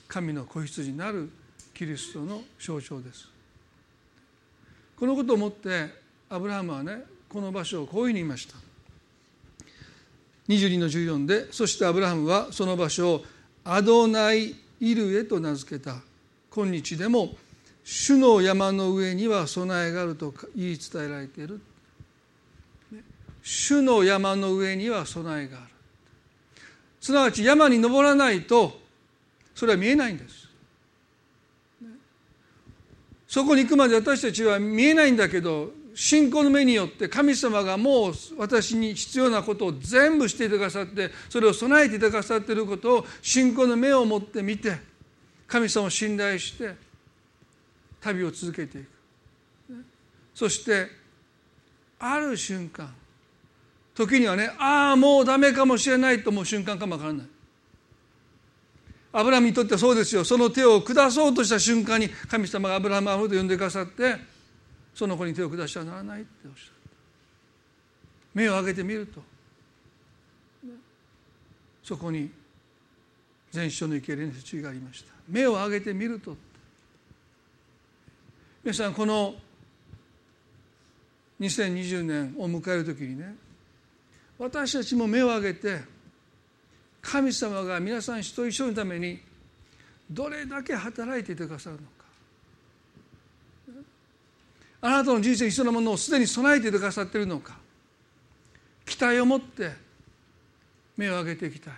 [0.06, 1.30] 神の子羊になる
[1.72, 3.28] キリストの象徴です。
[4.96, 5.88] このことをもって
[6.28, 8.54] アブラハムはねこの場所をこういうふうに言いました。
[10.48, 13.24] 22の14でそしてアブラハムはその場所を
[13.64, 15.96] アドナイ・イルエと名付けた。
[16.50, 17.34] 今日でも
[17.84, 21.60] 主の山の上には備えがあると言い伝えられている。
[23.42, 25.66] 主の山の上には備えがある。
[27.00, 28.80] すなわち山に登らないと
[29.54, 30.48] それは見えないんです。
[33.26, 44.76] そこに行くまで私たちは見えないんだけど信仰の目によって神様がもう私に必要なことを全部していてくださってそれを備えていてくださっていることを信仰の目を持って見て
[45.46, 46.74] 神様を信頼して
[48.02, 48.88] 旅を続けていく。
[50.34, 50.88] そして
[51.98, 52.92] ある瞬間
[53.94, 57.26] 時にはねああもうダメかもしれないと思う瞬間かもわからない。
[59.14, 60.24] アブラハムにとってはそうですよ。
[60.24, 64.16] その手を下そうとした瞬間に神様がアブラハムアブと呼んでくださって
[64.94, 66.72] その子に手を下してはならないっておっしゃった。
[68.34, 69.22] 目を上げてみると
[71.84, 72.30] そこに
[73.50, 75.12] 全書の生けるの説がありました。
[75.28, 76.34] 目を上げてみると
[78.64, 79.34] 皆さんこの
[81.40, 83.34] 2020年を迎える時にね
[84.38, 85.80] 私たちも目を上げて
[87.00, 89.20] 神様が皆さん一人一人のために
[90.08, 91.92] どれだけ働いていてくださるのか。
[94.82, 97.56] あなたの人生に必要なものをすでに備えていてくださっているのか。
[98.84, 99.72] 期待を持って
[100.96, 101.74] 目を上げていきたい。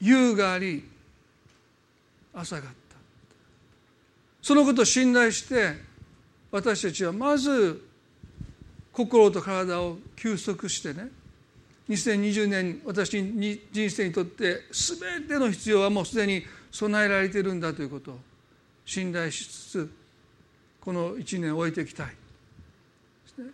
[0.00, 0.84] 夕があり
[2.32, 2.87] 朝があった
[4.48, 5.74] そのことを信頼して
[6.50, 7.86] 私たちはまず
[8.94, 11.10] 心と体を休息してね
[11.90, 18.18] 2020年私に人生にとって全ての必要はもうすでに備えられているんだということを
[18.86, 19.90] 信頼しつつ
[20.80, 22.16] この1年を終えていきたい。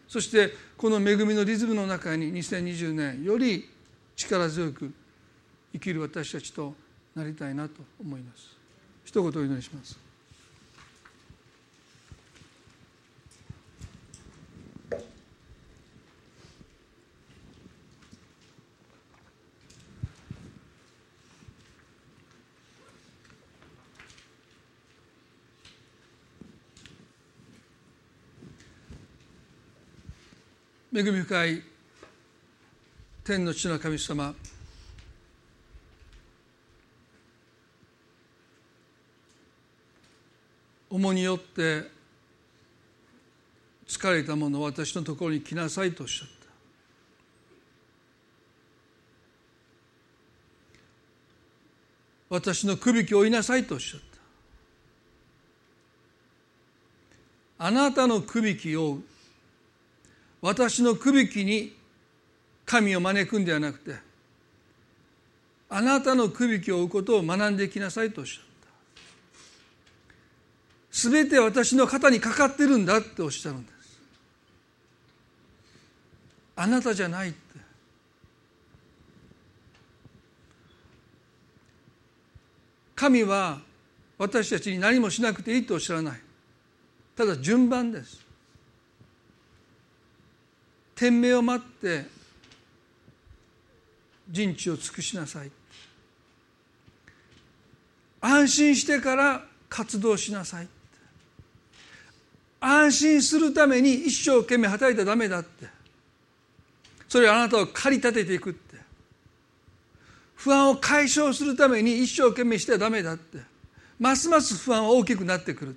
[0.06, 3.68] そしてこの恵みのリズムの中に2020年より
[4.14, 4.92] 力強く
[5.72, 6.72] 生きる私たちと
[7.16, 8.56] なりたいなと思います。
[9.04, 10.03] 一言お祈りします。
[30.96, 31.60] 恵み深い
[33.24, 34.32] 天の地の神様。
[40.88, 41.90] 重によって
[43.88, 46.28] 疲れた者を私のところに来なさいとおっしゃっ
[52.28, 52.34] た。
[52.36, 54.00] 私の首引きを追いなさいとおっしゃっ
[57.58, 57.66] た。
[57.66, 59.00] あなたの首引きを
[60.44, 61.74] 私の首引きに
[62.66, 63.94] 神を招くんではなくて
[65.70, 68.68] あなたの首引きを追うことを学んでいきなさいとおっしゃった。
[70.90, 73.98] すべて私の肩にかかってるんだっておっしゃるんです。
[76.56, 77.38] あなたじゃないって。
[82.94, 83.60] 神は
[84.18, 86.20] 私たちに何もしなくていいとおっしゃらない。
[87.16, 88.23] ただ順番です。
[90.94, 92.06] 天命を待って
[94.28, 95.50] 人知を尽くしなさい。
[98.20, 100.68] 安心してから活動しなさい。
[102.60, 105.66] 安心するために一生懸命働いたらダメだって。
[107.08, 108.76] それはあなたを駆り立てていくって。
[110.36, 113.38] 不安を解消するために一生懸命してはダメだって。
[113.98, 115.76] ますます不安は大きくなってくる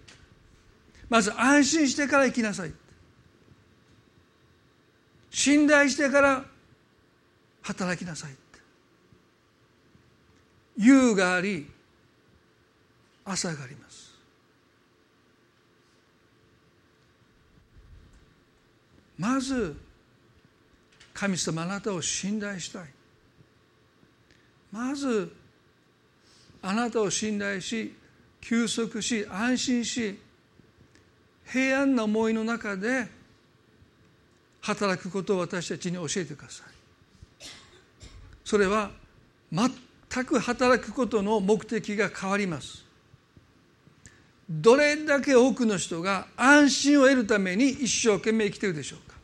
[1.10, 2.72] まず安心してから生きなさい。
[5.38, 6.44] 信頼してから
[7.62, 8.40] 働きなさいって。
[10.78, 11.70] 夕があり
[13.24, 14.18] 朝があります。
[19.20, 19.76] まず
[21.14, 22.88] 神様あなたを信頼したい。
[24.72, 25.32] まず
[26.64, 27.94] あなたを信頼し
[28.42, 30.20] 休息し安心し
[31.46, 33.17] 平安な思いの中で
[34.68, 36.68] 働くことを私たちに教えてください。
[38.44, 38.92] それは
[39.52, 42.84] 全く働くことの目的が変わります。
[44.50, 49.16] どれだけ多くの人が安心を得るために一生懸命生きているでしょうか。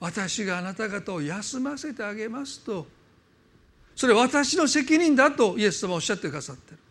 [0.00, 2.86] 私があなた方を休ませてあげますと
[3.96, 6.83] それ私の責任だとイエス様はおっしゃってくださってる。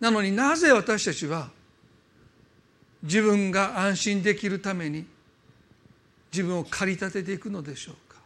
[0.00, 1.50] なのになぜ私たちは
[3.02, 5.06] 自分が安心できるために
[6.32, 8.18] 自分を駆り立てていくのでしょうか？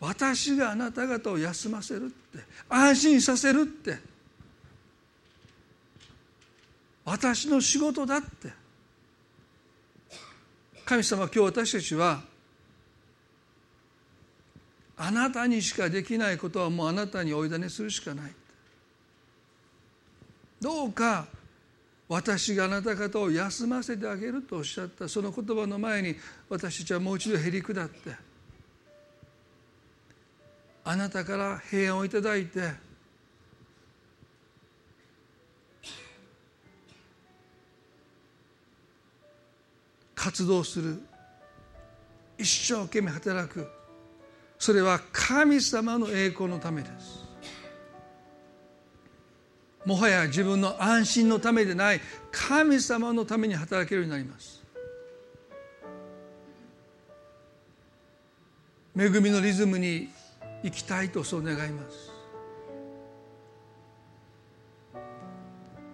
[0.00, 3.98] 私があなた方を休ませるって安心させるって
[7.04, 8.52] 私の仕事だって
[10.84, 12.22] 神様今日私たちは
[14.96, 18.32] あなたにしかできないことはもうあなたにお委ねするしかない。
[20.62, 21.26] どうか
[22.08, 26.14] 私があなた方を休ませてあげるとおっしゃったその言葉の前に
[26.48, 28.14] 私たちはもう一度へり下って
[30.84, 32.72] あなたから平安をいただいて
[40.14, 41.02] 活動する
[42.38, 43.68] 一生懸命働く。
[44.56, 47.21] それは神様の栄光のためです。
[49.84, 54.62] もはや自分の安心のためでない神様のために働けるようになります。
[58.96, 60.10] 恵みのリズムに
[60.62, 62.12] 生きたいとそう願います。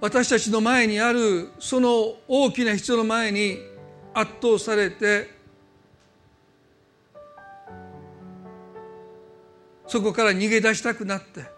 [0.00, 3.58] 私たちの前にあるその大きな必要の前に
[4.14, 5.38] 圧倒されて
[9.86, 11.57] そこから逃げ出したくなって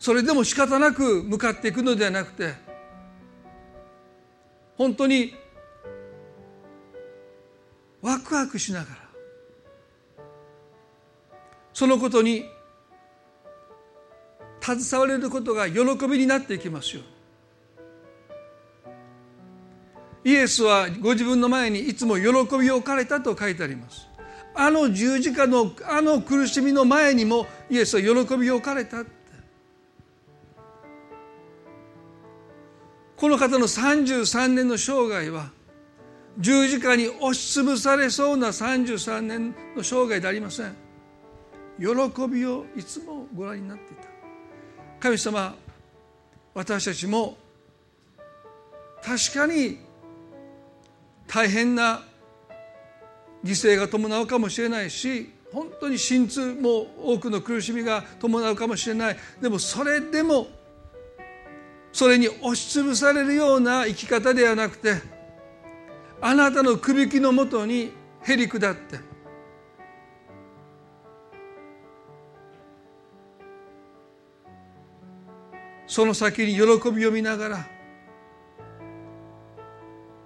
[0.00, 2.54] それでも仕方なく向かっていくのではなくて
[4.76, 5.34] 本当に
[8.00, 8.96] ワクワクしながら
[11.74, 12.44] そのことに
[14.60, 17.02] 携われることが喜びになっていきますよ
[20.24, 24.06] イエスはご自分の前にいつも喜びを置かれたと書いてあります。
[24.54, 29.04] あの十字架のあの苦しみの前にもイエスは喜びを置かれた。
[33.20, 35.50] この方の33年の生涯は
[36.38, 40.74] 十字架に押しつぶされそうな33年の生涯でありません。
[41.78, 41.86] 喜
[42.28, 44.04] びをいつもご覧になっていた。
[45.00, 45.54] 神様
[46.54, 47.36] 私たちも
[49.02, 49.80] 確かに
[51.26, 52.02] 大変な
[53.44, 59.16] 犠牲が伴うかもしれないし本当に心痛も多くの苦しみが伴うかもしれない。
[59.42, 60.46] でもそれでも
[61.92, 65.02] それに押しつぶされるような生き方ではなくて
[66.20, 68.98] あなたのくびきのもとにへり下って
[75.86, 77.66] その先に喜びを見ながら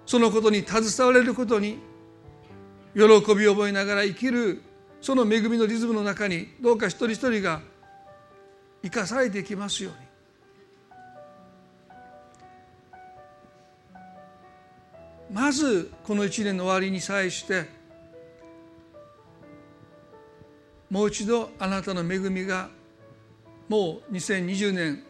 [0.05, 1.79] そのことに携われることに
[2.93, 3.01] 喜
[3.35, 4.61] びを覚えながら生きる
[5.01, 7.61] その恵みのリズムの中にどうか一人一人が
[8.83, 10.04] 生かされていきますように。
[15.31, 17.65] まずこの一年の終わりに際して
[20.89, 22.69] もう一度あなたの恵みが
[23.67, 25.03] もう2020年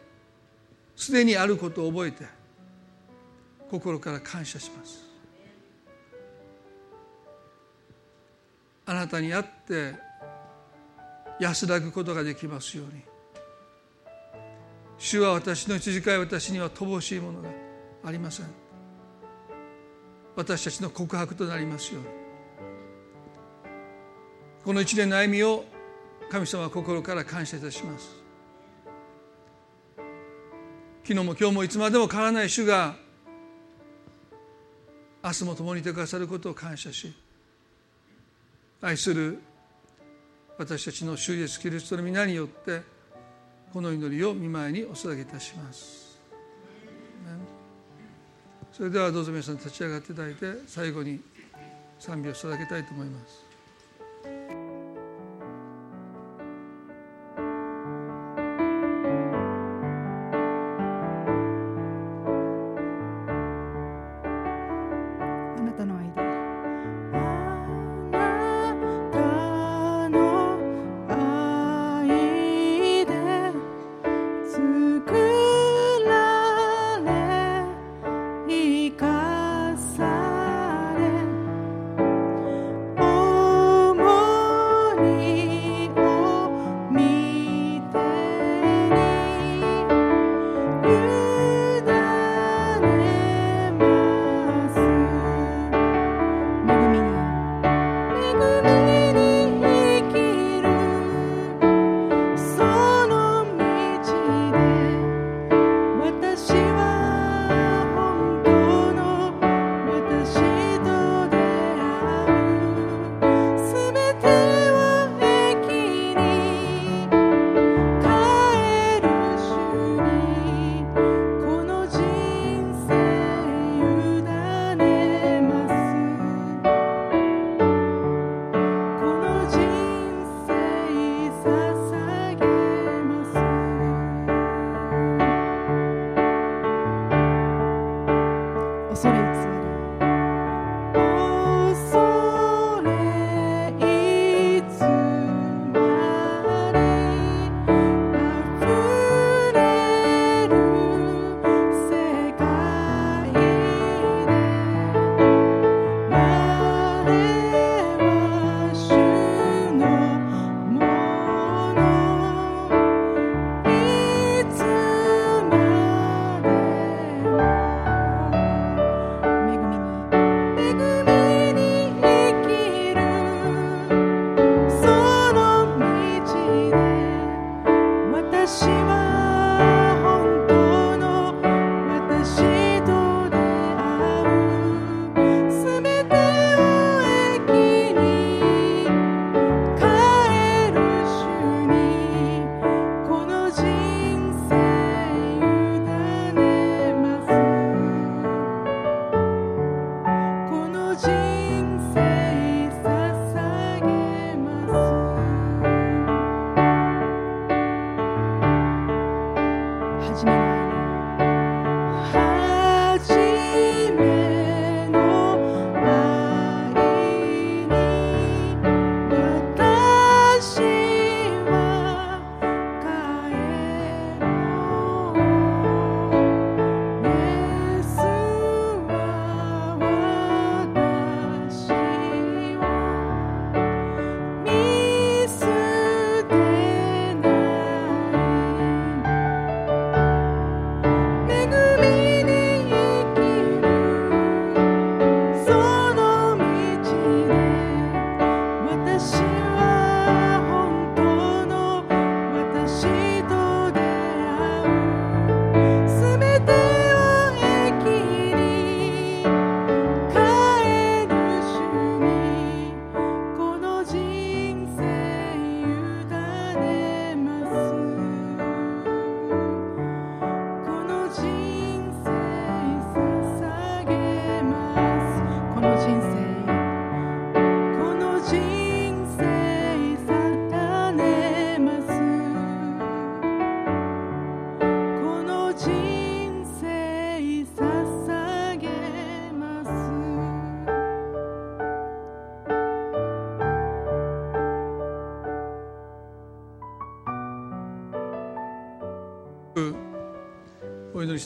[0.96, 2.24] すでにあることを覚えて
[3.70, 5.04] 心から感謝します。
[8.86, 9.94] あなたに会って
[11.40, 13.02] 安らぐことができますように。
[14.98, 17.50] 主は私の羊飼い私には乏しいものが
[18.04, 18.65] ありません。
[20.36, 22.08] 私たちの告白となりますように。
[24.64, 25.64] この一年の歩みを
[26.30, 28.26] 神様は心から感謝いたします。
[31.06, 32.96] 昨日も今日もいつまでも変わらない主が
[35.22, 37.14] 明日も共にいてくださることを感謝し
[38.80, 39.38] 愛する
[40.58, 42.82] 私たちの主イエスキリストの皆によって
[43.72, 46.06] この祈りを見舞いにお捧げいたします。
[48.76, 51.18] それではどうぞ皆さん立ち上がっていただいて最後に
[51.98, 53.45] 賛美をいただきたいと思います。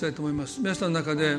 [0.01, 0.59] したいと思います。
[0.61, 1.37] 皆さんの中で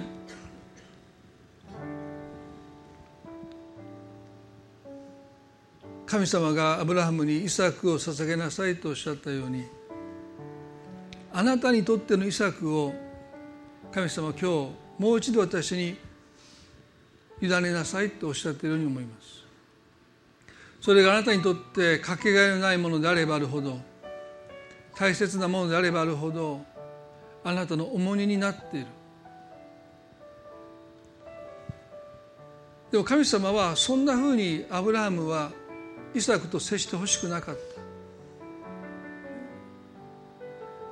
[6.06, 9.66] 神様がアブラハムにイサクを捧げなさいとおっしゃったように
[11.34, 12.94] あなたにとってのイサクを
[13.92, 14.46] 神様今日
[15.00, 15.98] もう一度私に
[17.42, 19.44] 委ねなさいとおっしゃっているように思います。
[20.82, 23.80] それがあなたにとってかけがえのないものであればあるほど
[24.96, 26.71] 大切なものであればあるほど
[27.44, 28.88] あなたの重荷になっている。
[32.92, 35.52] でも神様はそんなふうにアブラハムは
[36.14, 37.62] イサクと接してほしくなかった。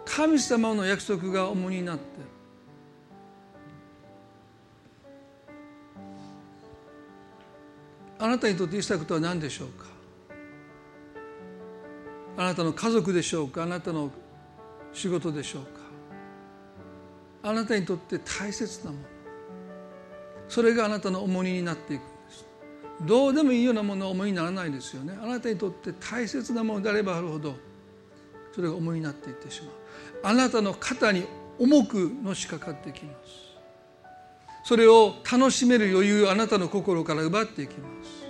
[0.06, 2.26] 神様の約束が重荷になってる。
[8.18, 9.86] あなたにとってイサクとは何でしょうか？
[12.38, 13.64] あなたの家族でしょうか？
[13.64, 14.12] あなたの
[14.94, 15.79] 仕事でしょうか？
[17.42, 19.04] あなたにとって大切なもの。
[20.48, 22.46] それがあなたの重荷になっていくんです。
[23.06, 25.18] どうでもいいようなものは重いにならないですよね。
[25.22, 27.56] あなたにとって大切なものであればあるほど
[28.54, 29.72] それが重いになっていってしまう。
[30.24, 31.26] あなたの肩に
[31.58, 33.50] 重くのしかかってきます。
[34.66, 38.30] それを楽しめる余裕をあなたの心から奪っていきます。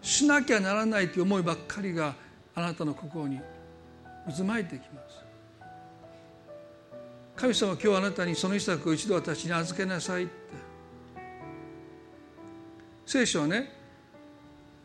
[0.00, 2.14] しなきゃならないという思いばっかりが
[2.54, 3.40] あなたの心に
[4.36, 5.27] 渦巻いていきます。
[7.38, 10.32] 神様今日あなたにその遺作を一度私に預けなさいって。
[13.06, 13.72] 聖書はね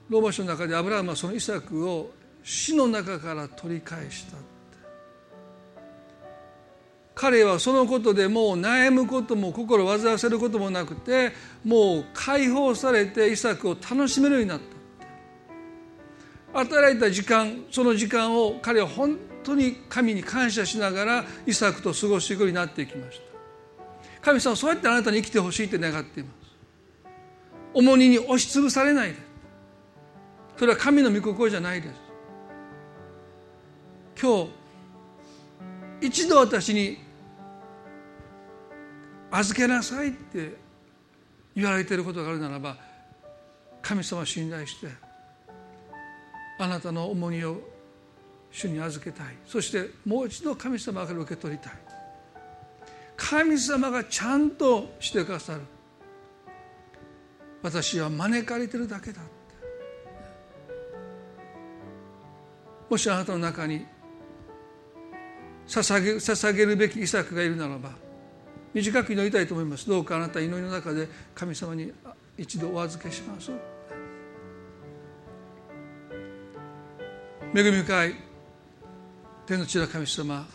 [0.08, 2.12] ローマ書の中でアブラハムはそのイサクを
[2.44, 4.46] 死の中から取り返したって。
[7.16, 11.32] 彼はそのことでもう悩むことも心を煩わせることもなくて
[11.64, 14.60] もう解放されてイサクを楽しめるようになっ
[16.54, 23.24] た与えられた時間その時間を彼は本当に神に感謝しながらイサクと過ごしていくようになっていきました。
[24.22, 26.34] 神様そうやってあなたに生きてほしいって願っています。
[27.74, 29.18] 重荷に押しつぶされないで。
[30.58, 31.96] それは神の御心じゃないです。
[34.22, 36.98] 今日一度私に
[39.32, 40.56] 預けなさいって
[41.56, 42.78] 言われていることがあるならば
[43.82, 44.88] 神様を信頼して
[46.60, 47.73] あなたの重荷を
[48.54, 49.26] 主に預けたい。
[49.46, 51.74] そしてもう一度神様から受け取りたい。
[53.18, 55.62] 神様がちゃんとしてくださる。
[57.64, 59.22] 私は招かれてるだけだ
[62.90, 63.86] もしあなたの中に
[65.66, 67.92] 捧げ捧げるべきイサクがいるならば
[68.74, 69.88] 短く祈りたいと思います。
[69.88, 71.92] どうかあなた祈りの中で神様に
[72.38, 73.52] 一度お預けします。
[77.56, 78.33] 恵み深い
[79.46, 80.48] 天の地の神様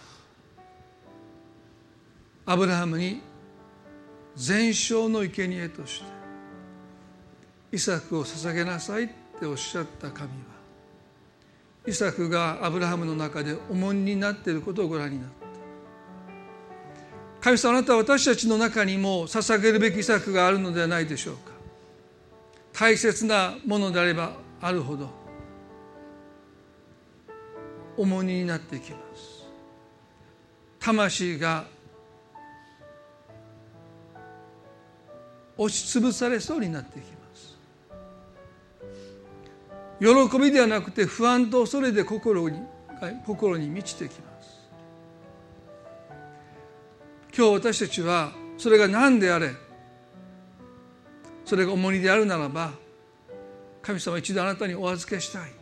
[2.46, 3.20] アブラハムに
[4.34, 6.06] 全焼の生贄として
[7.70, 9.08] イサクを捧げなさいっ
[9.38, 10.28] ておっしゃった神は
[11.86, 15.38] イサクがアブラハムの中で重荷になっていることをご覧になった。
[17.40, 21.52] 神様あなたは私たちの中にも捧げるべきイサクがあるのではないでしょうか。
[22.72, 25.17] 大切なものであればあるほど
[27.98, 29.46] 重荷になってきます。
[30.78, 31.64] 魂が
[35.56, 37.58] 押しつぶされそうになっていきます。
[40.30, 42.60] 喜びではなくて不安と恐れで心に
[43.26, 44.68] 心に満ちてきます。
[47.36, 49.52] 今日私たちはそれが何であれ
[51.44, 52.72] それが重荷であるならば
[53.82, 55.57] 神様一度あなたにお預けしたい。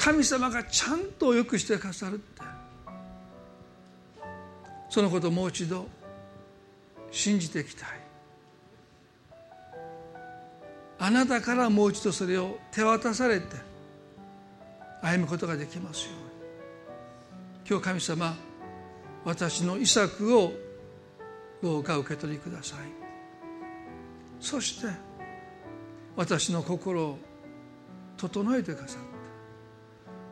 [0.00, 2.40] 神様がちゃんとよくしてくださるって。
[4.88, 5.86] そのことをもう一度
[7.10, 7.88] 信じていきたい。
[10.98, 13.56] あなたからもう一度それを手渡されて
[15.02, 16.20] 歩むことができますように。
[17.68, 18.34] 今日神様
[19.26, 20.54] 私の遺作を
[21.62, 22.78] どうか受け取りください。
[24.40, 24.88] そして
[26.16, 27.18] 私の心を
[28.16, 28.96] 整えてくださ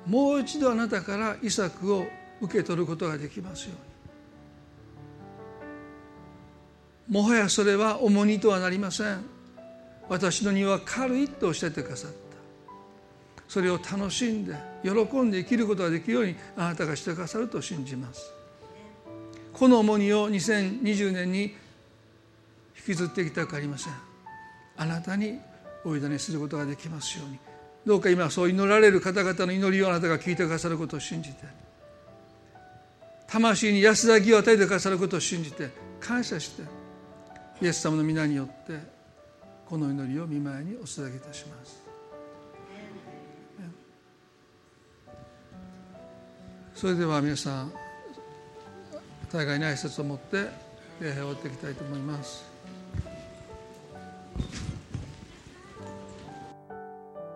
[0.09, 2.06] もう一度あなたから遺作を
[2.40, 3.74] 受け取ることができますよ
[7.09, 7.20] うに。
[7.20, 9.22] もはやそれは重荷とはなりません。
[10.09, 12.16] 私の荷は軽いとおっしゃってくださった。
[13.48, 14.90] それを楽しんで喜
[15.20, 18.32] んで生きることができるようにあなたがしてくださると信じます。
[19.52, 21.54] この重荷を2020年に
[22.78, 23.92] 引きずっていきたくありません。
[24.78, 25.38] あなたに
[25.84, 27.47] お委ねすることができますように。
[27.87, 31.45] どうか今そう祈られる方々の祈りをあなたが聞いてくださることを信じて
[33.26, 35.70] 魂に安らぎを与えてくださることを信じて
[36.01, 36.62] 感謝して
[37.61, 38.79] イエス様の皆によって
[39.66, 41.89] この祈りを見舞いにお捧げいたします。
[46.74, 47.72] それでは皆さん
[49.31, 50.47] 互いに挨拶を持って
[51.01, 52.45] 礼拝を終わっていきたいと思います。